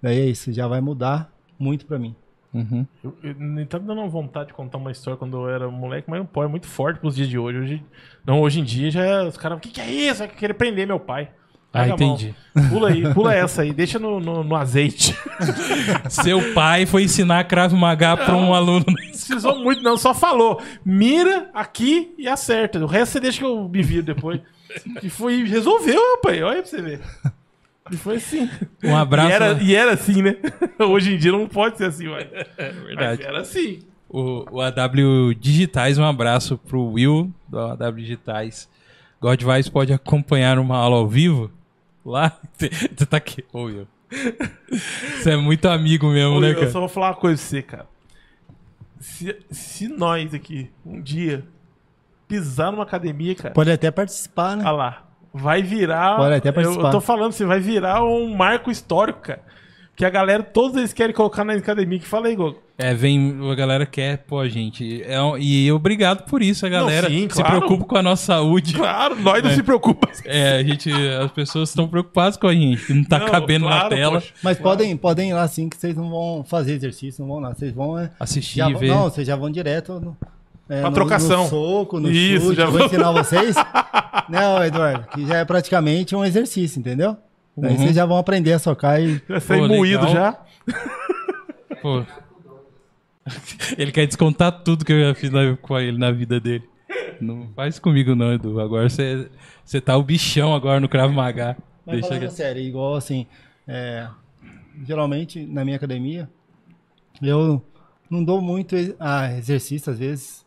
[0.03, 2.15] Daí é isso, já vai mudar muito pra mim.
[2.53, 2.85] Uhum.
[3.05, 6.11] Eu, eu, nem tá me dando vontade de contar uma história quando eu era moleque,
[6.11, 7.59] mas não pode, é muito forte pros dias de hoje.
[7.59, 7.85] hoje
[8.27, 10.19] não, hoje em dia já é- os caras, o que, que é isso?
[10.19, 11.31] Vai querer prender meu pai.
[11.73, 12.35] Ah, entendi.
[12.69, 15.17] Pula aí, pula essa aí, deixa no, no, no azeite.
[16.11, 18.85] Seu pai foi ensinar Krav Maga pra um aluno.
[18.89, 20.61] Não precisou muito, não, só falou.
[20.85, 22.81] Mira aqui e acerta.
[22.81, 24.41] O resto você deixa que eu me viro depois.
[25.01, 26.43] E foi, resolveu, rapaz.
[26.43, 27.01] Olha pra você ver.
[27.91, 28.51] E foi assim.
[28.83, 29.31] Um abraço.
[29.31, 30.37] E era, e era assim, né?
[30.79, 32.27] Hoje em dia não pode ser assim, ué.
[32.59, 33.23] É Mas verdade.
[33.23, 33.81] era assim.
[34.09, 38.69] O, o AW Digitais, um abraço pro Will do AW Digitais.
[39.21, 41.51] Godvice pode acompanhar uma aula ao vivo
[42.05, 42.39] lá.
[42.59, 43.45] Você tá aqui.
[43.53, 43.87] Ô, Will.
[45.19, 46.71] Você é muito amigo mesmo, Ô, né, eu cara?
[46.71, 47.87] só vou falar uma coisa pra você, cara.
[48.99, 51.45] Se, se nós aqui, um dia,
[52.29, 54.65] pisar numa academia, cara, Pode até participar, né?
[54.65, 56.17] olha lá, vai virar.
[56.17, 56.89] Pode até eu, participar.
[56.89, 59.43] eu tô falando, você vai virar um marco histórico, cara.
[59.97, 61.99] Que a galera, todos eles querem colocar na academia.
[61.99, 62.59] Que fala aí, Gogo.
[62.83, 65.03] É, vem, a galera quer, pô, gente.
[65.03, 67.59] É, e obrigado por isso, a galera sim, se claro.
[67.59, 68.73] preocupa com a nossa saúde.
[68.75, 70.09] Claro, nós não se preocupa.
[70.25, 70.91] É, a gente,
[71.23, 74.21] as pessoas estão preocupadas com a gente, que não tá Não, cabendo na claro, tela.
[74.21, 74.33] poxa.
[74.43, 74.79] Mas Claro.
[74.79, 77.55] podem, podem ir lá sim, que vocês não vão fazer exercício, não vão lá.
[77.55, 77.99] Vocês vão.
[77.99, 78.89] É, Assistir, vão- ver.
[78.89, 80.17] não, vocês já vão direto no,
[80.69, 81.45] é, no- trocação.
[81.45, 82.57] no soco, no Isso, chute.
[82.57, 83.57] já eu vou ensinar vocês.
[84.29, 87.17] não, Eduardo, que já é praticamente um exercício, entendeu?
[87.57, 87.79] Daí Uhum.
[87.79, 89.21] vocês já vão aprender a socar e.
[89.29, 90.13] Já sai Pô, moído legal.
[90.15, 90.39] já.
[91.83, 92.03] Pô.
[93.77, 96.69] Ele quer descontar tudo que eu já fiz na- com ele na vida dele.
[97.21, 98.59] Não faz comigo não, Edu.
[98.61, 101.57] Agora você tá o bichão agora no Krav Maga.
[101.85, 102.35] Mas Deixa falando que...
[102.35, 103.27] sério, igual assim,
[103.67, 104.09] é,
[104.87, 106.29] geralmente na minha academia,
[107.23, 107.63] eu
[108.09, 110.47] não dou muito ah, exercício às vezes.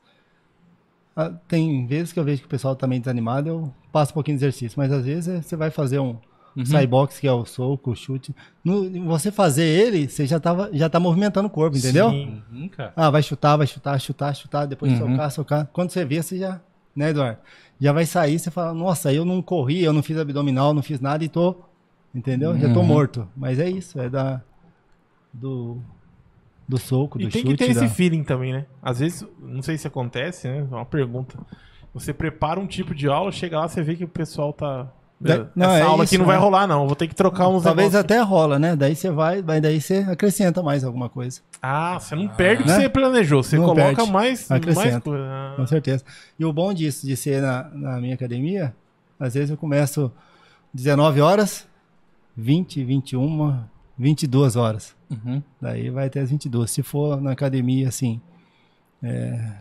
[1.15, 4.15] Ah, tem vezes que eu vejo que o pessoal tá meio desanimado, eu passo um
[4.15, 6.17] pouquinho de exercício, mas às vezes é- você vai fazer um
[6.55, 6.65] Uhum.
[6.65, 8.35] cybox, que é o soco, o chute.
[8.63, 12.09] No, você fazer ele, você já, tava, já tá movimentando o corpo, entendeu?
[12.11, 12.43] Sim.
[12.51, 12.93] Uhum, cara.
[12.95, 15.11] Ah, vai chutar, vai chutar, chutar, chutar, depois Uhum.
[15.11, 15.67] socar, socar.
[15.73, 16.61] Quando você vê, você já,
[16.95, 17.39] né, Eduardo?
[17.81, 20.99] Já vai sair, você fala, nossa, eu não corri, eu não fiz abdominal, não fiz
[20.99, 21.55] nada e tô,
[22.13, 22.57] entendeu?
[22.59, 22.85] Já tô Uhum.
[22.85, 23.27] morto.
[23.35, 24.41] Mas é isso, é da
[25.33, 25.81] do
[26.67, 27.57] do soco, do E tem chute.
[27.57, 28.65] que ter da- esse feeling também, né?
[28.81, 30.59] Às vezes, não sei se acontece, né?
[30.59, 31.37] É uma pergunta.
[31.93, 34.87] Você prepara um tipo de aula, chega lá, você vê que o pessoal tá.
[35.23, 36.41] Da- não, Essa é aula isso, aqui não vai né?
[36.43, 36.85] rolar, não.
[36.85, 37.95] Vou ter que trocar uns Talvez negócios.
[38.11, 38.75] até rola, né?
[38.75, 41.39] Daí você vai, vai daí você acrescenta mais alguma coisa.
[41.61, 42.81] Ah, você não perde o que Né?
[42.81, 43.41] você planejou.
[43.41, 44.11] Você Não coloca perde.
[44.11, 45.01] mais, mais Acrescenta.
[45.01, 45.23] coisa.
[45.25, 45.53] Ah.
[45.55, 46.03] Com certeza.
[46.37, 48.75] E o bom disso, de ser na, na minha academia,
[49.19, 50.11] às vezes eu começo
[50.73, 51.65] 19 horas,
[52.35, 53.59] 20, 21,
[53.97, 54.95] 22 horas.
[55.09, 55.41] Uhum.
[55.61, 56.69] Daí vai até as 22.
[56.71, 58.19] Se for na academia, assim,
[59.01, 59.51] é,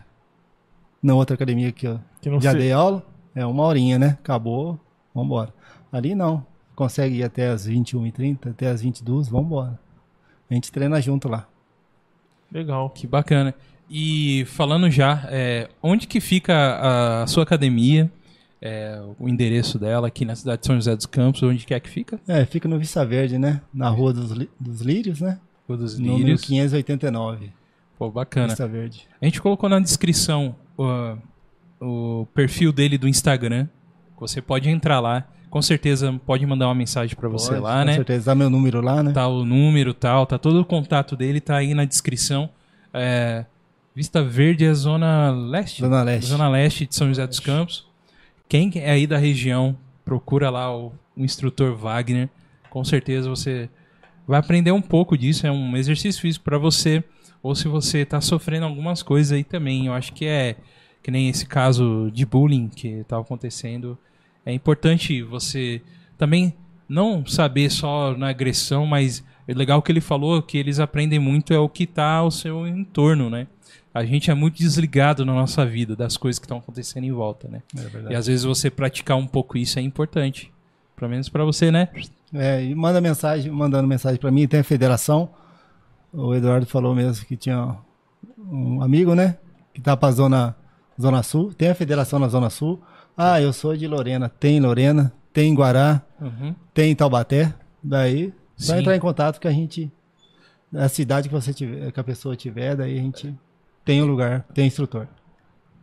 [1.01, 2.61] na outra academia que eu Que não já sei.
[2.61, 3.03] dei aula,
[3.35, 4.17] é uma horinha, né?
[4.21, 4.79] Acabou,
[5.13, 5.53] vambora.
[5.91, 6.45] Ali não.
[6.75, 9.79] Consegue ir até as 21h30, até as 22 vambora.
[10.49, 11.47] A gente treina junto lá.
[12.51, 12.89] Legal.
[12.89, 13.53] Que bacana.
[13.89, 18.11] E falando já, é, onde que fica a, a sua academia?
[18.61, 21.89] É, o endereço dela aqui na cidade de São José dos Campos, onde quer que
[21.89, 22.17] fica?
[22.25, 23.61] É, fica no Vista Verde, né?
[23.73, 25.37] Na Rua dos, dos Lírios, né?
[25.67, 26.41] Rua dos Número Lírios.
[26.43, 27.51] 589.
[27.99, 28.47] Pô, bacana.
[28.47, 29.07] Vista Verde.
[29.21, 31.17] A gente colocou na descrição uh,
[31.79, 33.67] o perfil dele do Instagram.
[34.19, 35.25] Você pode entrar lá.
[35.49, 37.93] Com certeza pode mandar uma mensagem pra você Pode, lá, com né?
[37.93, 38.25] certeza.
[38.25, 39.11] Dá meu número lá, né?
[39.11, 42.49] Tá o número tal, tá todo o contato dele, tá aí na descrição.
[42.91, 43.45] É,
[43.95, 45.81] Vista Verde é Zona Leste?
[45.81, 46.27] Zona Leste.
[46.27, 47.85] Zona Leste de São José dos Campos.
[48.49, 52.29] Quem é aí da região procura lá o, o instrutor Wagner.
[52.71, 53.69] Com certeza você
[54.27, 55.45] vai aprender um pouco disso.
[55.45, 57.03] É um exercício físico para você.
[57.43, 59.85] Ou se você está sofrendo algumas coisas aí também.
[59.85, 60.55] Eu acho que é
[61.03, 63.97] que nem esse caso de bullying que estava acontecendo.
[64.45, 65.81] É importante você
[66.17, 66.55] também
[66.87, 71.53] não saber só na agressão, mas é legal que ele falou que eles aprendem muito
[71.53, 73.47] é o que está ao seu entorno, né?
[73.93, 77.47] A gente é muito desligado na nossa vida das coisas que estão acontecendo em volta,
[77.47, 77.61] né?
[77.77, 80.51] É E às vezes você praticar um pouco isso é importante.
[80.95, 81.89] Pelo menos para você, né?
[82.33, 85.29] É, e manda mensagem, mandando mensagem para mim, tem a federação.
[86.11, 87.77] O Eduardo falou mesmo que tinha
[88.37, 89.37] um amigo, né?
[89.73, 90.55] Que tá pra zona,
[91.03, 91.53] zona Sul.
[91.53, 92.81] Tem a federação na Zona Sul.
[93.15, 94.27] Ah, eu sou de Lorena.
[94.29, 96.55] Tem Lorena, tem Guará, Uhum.
[96.73, 97.53] tem Taubaté.
[97.83, 98.71] Daí, Sim.
[98.71, 99.91] vai entrar em contato que a gente.
[100.73, 103.33] A cidade que você tiver, que a pessoa tiver, daí a gente
[103.85, 105.07] tem o lugar, tem instrutor.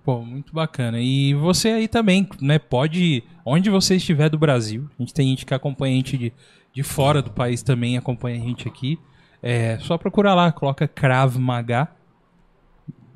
[0.04, 0.98] Pô, muito bacana.
[0.98, 2.58] E você aí também, né?
[2.58, 6.32] Pode, onde você estiver do Brasil, a gente tem gente que acompanha a gente de,
[6.72, 8.98] de fora do país também, acompanha a gente aqui.
[9.42, 11.86] É só procurar lá, coloca Krav Maga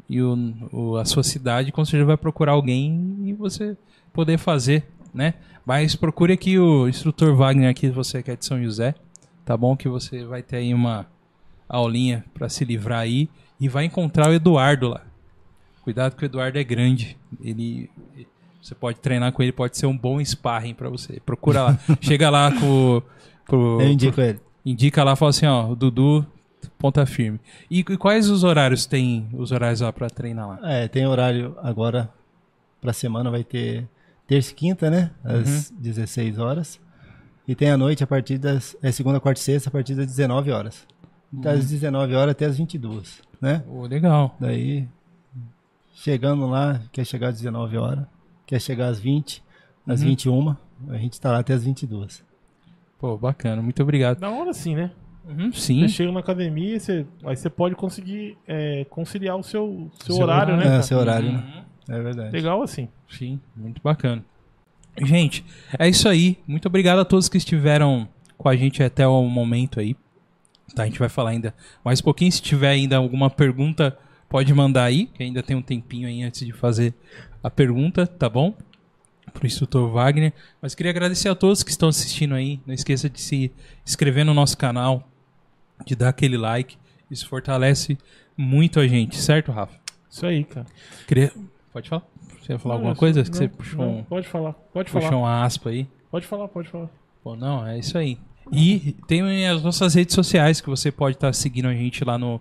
[0.09, 0.36] e o,
[0.72, 3.76] o- a sua cidade, com certeza vai procurar alguém e você
[4.12, 5.34] poder fazer, né?
[5.66, 8.94] Mas procure aqui o instrutor Wagner aqui, você que é de São José,
[9.44, 9.76] tá bom?
[9.76, 11.07] Que você vai ter aí uma
[11.68, 13.28] aulinha para se livrar aí
[13.59, 15.00] e vai encontrar o Eduardo lá.
[15.82, 17.16] Cuidado que o Eduardo é grande.
[17.42, 17.90] Ele
[18.62, 21.20] você pode treinar com ele, pode ser um bom sparring pra você.
[21.24, 21.78] Procura lá.
[22.00, 23.02] Chega lá com,
[23.46, 24.40] com Eu indico ele.
[24.64, 26.26] indica lá, fala assim, ó, o Dudu
[26.85, 27.41] ponta firme.
[27.70, 30.59] E, e quais os horários tem os horários lá pra treinar lá?
[30.70, 32.11] É, tem horário agora
[32.78, 33.89] pra semana, vai ter
[34.26, 35.11] terça e quinta, né?
[35.24, 36.78] Às 16 horas.
[37.49, 38.76] E tem a noite a partir das.
[38.82, 40.87] É segunda, quarta e sexta, a partir das 19 horas.
[41.32, 43.62] Das 19 horas até as 22, né?
[43.66, 44.37] Pô, legal.
[44.39, 44.87] Daí,
[45.95, 48.05] chegando lá, quer chegar às 19 horas,
[48.45, 49.43] quer chegar às 20,
[49.87, 50.55] às 21,
[50.91, 52.22] a gente tá lá até às 22.
[52.99, 53.62] Pô, bacana.
[53.62, 54.20] Muito obrigado.
[54.20, 54.91] Da hora sim, né?
[55.27, 55.89] Uhum, Você sim.
[55.89, 60.55] chega na academia, você, aí você pode conseguir é, conciliar o seu, seu, Seu horário,
[60.55, 60.70] horário.
[60.70, 60.79] né?
[60.79, 61.64] É, seu horário, né?
[61.89, 61.95] Uhum.
[61.97, 62.31] É verdade.
[62.31, 62.89] Legal assim.
[63.09, 64.25] Sim, muito bacana.
[65.03, 65.45] Gente,
[65.79, 66.39] é isso aí.
[66.47, 68.09] Muito obrigado a todos que estiveram
[68.39, 69.97] com a gente até o momento aí.
[70.75, 71.55] Tá, a gente vai falar ainda
[71.85, 72.31] mais um pouquinho.
[72.31, 73.97] Se tiver ainda alguma pergunta,
[74.29, 76.95] pode mandar aí, que ainda tem um tempinho aí antes de fazer
[77.43, 78.55] a pergunta, tá bom?
[79.33, 80.33] Pro instrutor Wagner.
[80.62, 82.61] Mas queria agradecer a todos que estão assistindo aí.
[82.66, 83.51] Não esqueça de se
[83.87, 85.09] inscrever no nosso canal,
[85.85, 86.77] de dar aquele like.
[87.11, 87.99] Isso fortalece
[88.37, 89.75] muito a gente, certo, Rafa?
[90.11, 90.66] Isso aí, cara.
[91.07, 91.33] Queria...
[91.72, 92.03] Pode falar?
[92.41, 93.22] Você ia falar Não, alguma coisa?
[93.22, 94.05] não, que você puxou não, um...
[94.05, 95.16] Pode falar, pode Puxou falar.
[95.22, 95.89] uma aspa aí.
[96.11, 96.91] Pode falar, pode falar.
[97.22, 98.18] Pô, não, é isso aí.
[98.53, 102.41] E tem as nossas redes sociais que você pode estar seguindo a gente lá no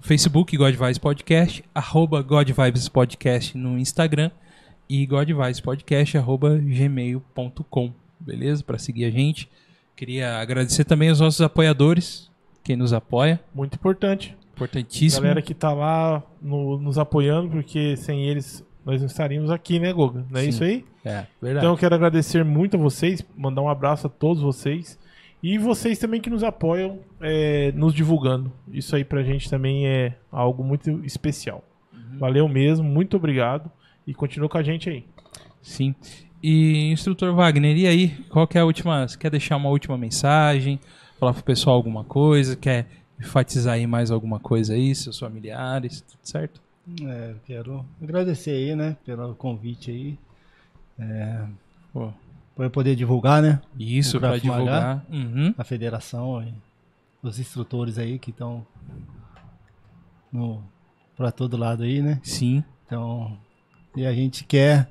[0.00, 4.30] Facebook, God Vibes Podcast, arroba God Vibes Podcast no Instagram
[4.88, 8.64] e God Vibes Podcast, arroba gmail.com, beleza?
[8.64, 9.48] Para seguir a gente.
[9.94, 12.30] Queria agradecer também aos nossos apoiadores,
[12.66, 14.36] quem nos apoia, Muito importante.
[14.54, 15.22] importantíssimo.
[15.22, 19.92] Galera que tá lá no- nos apoiando, porque sem eles nós não estaríamos aqui, né,
[19.92, 20.24] Goga?
[20.30, 20.48] Não é Sim.
[20.48, 20.84] isso aí?
[21.04, 21.64] É, verdade.
[21.64, 24.98] Então eu quero agradecer muito a vocês, mandar um abraço a todos vocês.
[25.42, 28.50] E vocês também que nos apoiam, é, nos divulgando.
[28.72, 31.62] Isso aí pra gente também é algo muito especial.
[31.92, 32.18] Uhum.
[32.18, 33.70] Valeu mesmo, muito obrigado.
[34.06, 35.04] E continua com a gente aí.
[35.60, 35.94] Sim.
[36.42, 38.08] E, instrutor Wagner, e aí?
[38.28, 39.06] Qual que é a última.
[39.06, 40.78] Você quer deixar uma última mensagem?
[41.18, 42.56] Falar pro pessoal alguma coisa?
[42.56, 42.86] Quer
[43.18, 44.94] enfatizar aí mais alguma coisa aí?
[44.94, 46.60] Seus familiares, tudo certo?
[47.02, 50.18] É, eu quero agradecer aí, né, pelo convite aí.
[51.92, 52.12] Pô,
[52.54, 54.40] Por eu poder divulgar, né, isso, Maga?
[54.40, 55.06] divulgar.
[55.10, 55.54] Uhum.
[55.58, 56.44] a federação
[57.22, 58.64] os instrutores aí que estão
[60.32, 60.62] no
[61.16, 62.20] para todo lado aí, né?
[62.22, 62.62] Sim.
[62.86, 63.36] Então,
[63.96, 64.88] e a gente quer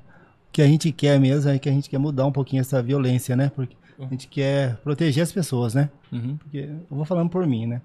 [0.48, 2.82] o que a gente quer mesmo é que a gente quer mudar um pouquinho essa
[2.82, 3.50] violência, né?
[3.54, 5.90] Porque a gente quer proteger as pessoas, né?
[6.12, 6.36] Uhum.
[6.36, 7.80] Porque eu vou falando por mim, né?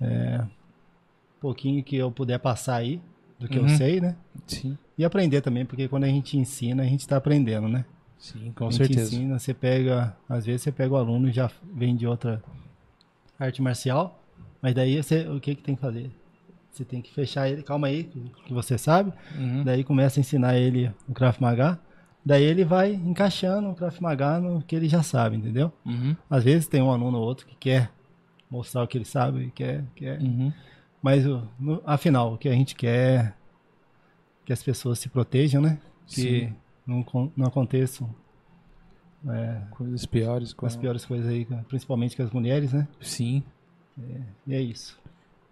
[0.00, 3.00] É, um pouquinho que eu puder passar aí
[3.38, 3.64] do que Uhum.
[3.66, 4.16] eu sei, né?
[4.46, 4.76] Sim.
[4.96, 7.84] E aprender também, porque quando a gente ensina, a gente está aprendendo, né?
[8.18, 9.14] Sim, com a gente certeza.
[9.14, 12.42] ensina, você pega, às vezes você pega o aluno e já vem de outra
[13.38, 14.22] arte marcial,
[14.62, 16.10] mas daí você, o que que tem que fazer?
[16.72, 18.04] Você tem que fechar ele, calma aí,
[18.46, 19.62] que- você sabe, Uhum.
[19.64, 21.78] daí começa a ensinar ele o Krav Maga,
[22.24, 25.72] daí ele vai encaixando o Krav Maga no que ele já sabe, entendeu?
[25.84, 26.16] Uhum.
[26.30, 27.90] Às vezes tem um aluno ou outro que quer
[28.50, 30.52] mostrar o que ele sabe, quer, quer Uhum.
[31.02, 31.24] mas
[31.58, 33.32] no- afinal, o que a gente quer é
[34.44, 35.78] que as pessoas se protejam, né?
[36.06, 36.54] Que Sim.
[36.86, 37.04] não,
[37.36, 38.08] não aconteçam
[39.26, 40.52] é, Coisas piores.
[40.52, 40.66] Com...
[40.66, 42.86] as piores coisas aí, principalmente com as mulheres, né?
[43.00, 43.42] Sim.
[44.46, 44.98] E é isso.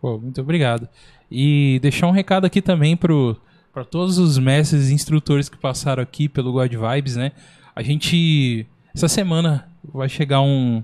[0.01, 0.89] Pô, muito obrigado.
[1.31, 3.41] E deixar um recado aqui também pro
[3.73, 7.33] para todos os mestres e instrutores que passaram aqui pelo God Vibes, né?
[7.75, 10.83] A gente Essa semana vai chegar um,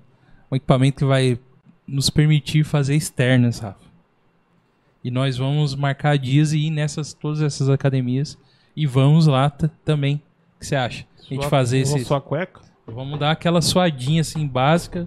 [0.51, 1.39] um equipamento que vai
[1.87, 3.87] nos permitir fazer externas, Rafa.
[5.05, 8.39] E nós vamos marcar dias e ir nessas todas essas academias
[8.75, 10.17] e vamos lá também.
[10.57, 11.07] O que você acha?
[11.19, 12.05] A gente Sua- fazer esse.
[12.05, 12.61] Sua cueca?
[12.87, 15.07] Vamos dar aquela suadinha assim básica.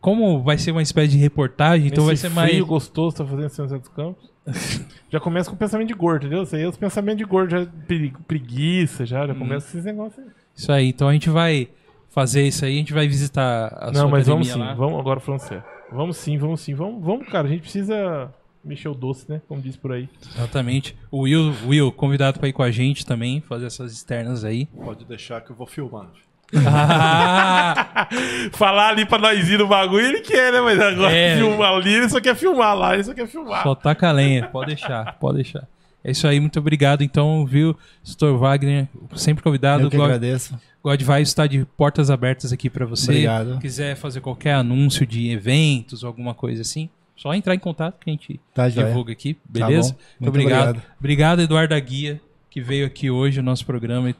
[0.00, 2.50] Como vai ser uma espécie de reportagem, então vai ser mais.
[2.50, 4.31] frio gostoso, tá fazendo São José dos Campos.
[5.10, 6.42] já começa com o pensamento de gordo, entendeu?
[6.44, 10.30] Isso aí, os pensamentos de gordo, já pregui- preguiça, já, já começa esses negócios aí.
[10.56, 10.88] Isso aí.
[10.88, 11.68] Então a gente vai
[12.10, 14.74] fazer isso aí, a gente vai visitar a Não, sua mas vamos sim, lá.
[14.74, 15.64] vamos agora falando sério.
[15.90, 18.32] Vamos sim, vamos sim, vamos, vamos, cara, a gente precisa
[18.64, 19.42] mexer o doce, né?
[19.48, 20.08] Como diz por aí.
[20.36, 20.96] Exatamente.
[21.10, 24.66] O Will, Will, convidado pra ir com a gente também, fazer essas externas aí.
[24.66, 26.08] Pode deixar que eu vou filmar.
[26.54, 28.08] Ah,
[28.52, 30.60] Falar ali pra nós ir no bagulho, ele quer, né?
[30.60, 31.36] Mas agora É.
[31.36, 33.62] filmar ali, ele só quer filmar lá, ele só quer filmar.
[33.62, 34.46] só taca a lenha.
[34.48, 35.66] Pode deixar, pode deixar.
[36.04, 37.02] É isso aí, muito obrigado.
[37.02, 38.36] Então, viu, Sr.
[38.36, 39.84] Wagner, sempre convidado.
[39.84, 40.58] Eu que God, agradeço.
[40.82, 43.10] God Vibes está de portas abertas aqui pra você.
[43.12, 43.58] Obrigado.
[43.60, 48.10] quiser fazer qualquer anúncio de eventos ou alguma coisa assim, só entrar em contato que
[48.10, 48.88] a gente Tá, joia.
[48.88, 49.92] divulga aqui, Tá beleza?
[49.92, 49.98] bom.
[49.98, 50.68] Muito, Muito obrigado.
[50.70, 50.86] obrigado.
[50.98, 51.42] obrigado.
[51.42, 54.02] Eduardo Aguia, que veio aqui hoje no nosso programa.
[54.02, 54.18] Muito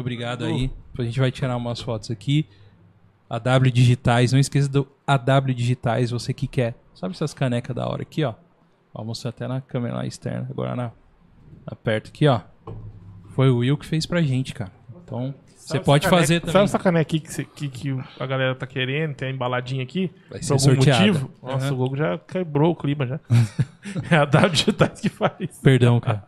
[0.00, 0.68] obrigado aí.
[0.98, 2.46] A gente vai tirar umas fotos aqui.
[3.28, 6.74] AW Digitais, não esqueça do AW Digitais, você que quer.
[6.94, 8.34] Sabe essas canecas da hora aqui, ó?
[8.92, 10.90] Vou mostrar até na câmera lá externa, agora na,
[11.68, 12.40] na perto aqui, ó.
[13.30, 14.70] Foi o Will que fez pra gente, cara.
[15.02, 16.62] Então, você Sabe pode caneca- fazer Sabe também.
[16.64, 20.12] essa caneca aqui que, cê- que, que a galera tá querendo, tem a embaladinha aqui?
[20.30, 21.06] Vai Por ser algum sorteada.
[21.06, 21.30] motivo?
[21.42, 21.74] Nossa, Aham.
[21.74, 23.18] o Gogo já quebrou o clima já.
[24.10, 25.58] é a W Digitais que faz.
[25.60, 26.22] Perdão, cara.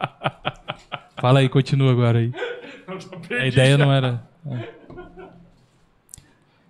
[1.20, 2.32] Fala aí, continua agora aí.
[3.40, 4.22] A ideia não era.
[4.54, 4.68] É.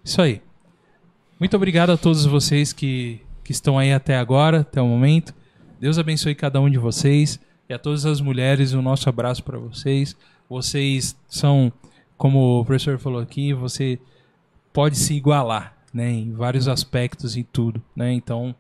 [0.03, 0.41] Isso aí.
[1.39, 5.35] Muito obrigado a todos vocês que, que estão aí até agora, até o momento.
[5.81, 8.73] Deus abençoe cada um de vocês e a todas as mulheres.
[8.73, 10.17] Um nosso abraço para vocês.
[10.49, 11.73] Vocês são,
[12.17, 13.99] como o professor falou aqui, você
[14.73, 18.13] pode se igualar, né, em vários aspectos e tudo, né?
[18.13, 18.55] Então,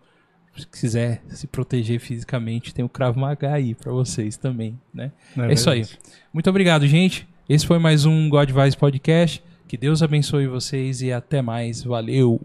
[0.56, 5.12] se quiser se proteger fisicamente, tem o Krav Maga aí para vocês também, né?
[5.36, 5.86] É, isso aí.
[6.32, 7.28] Muito obrigado, gente.
[7.48, 9.40] Esse foi mais um God Vibes Podcast.
[9.68, 11.84] Que Deus abençoe vocês e até mais.
[11.84, 12.40] Valeu.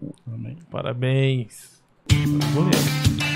[0.70, 1.82] Parabéns.
[2.54, 3.31] Valeu.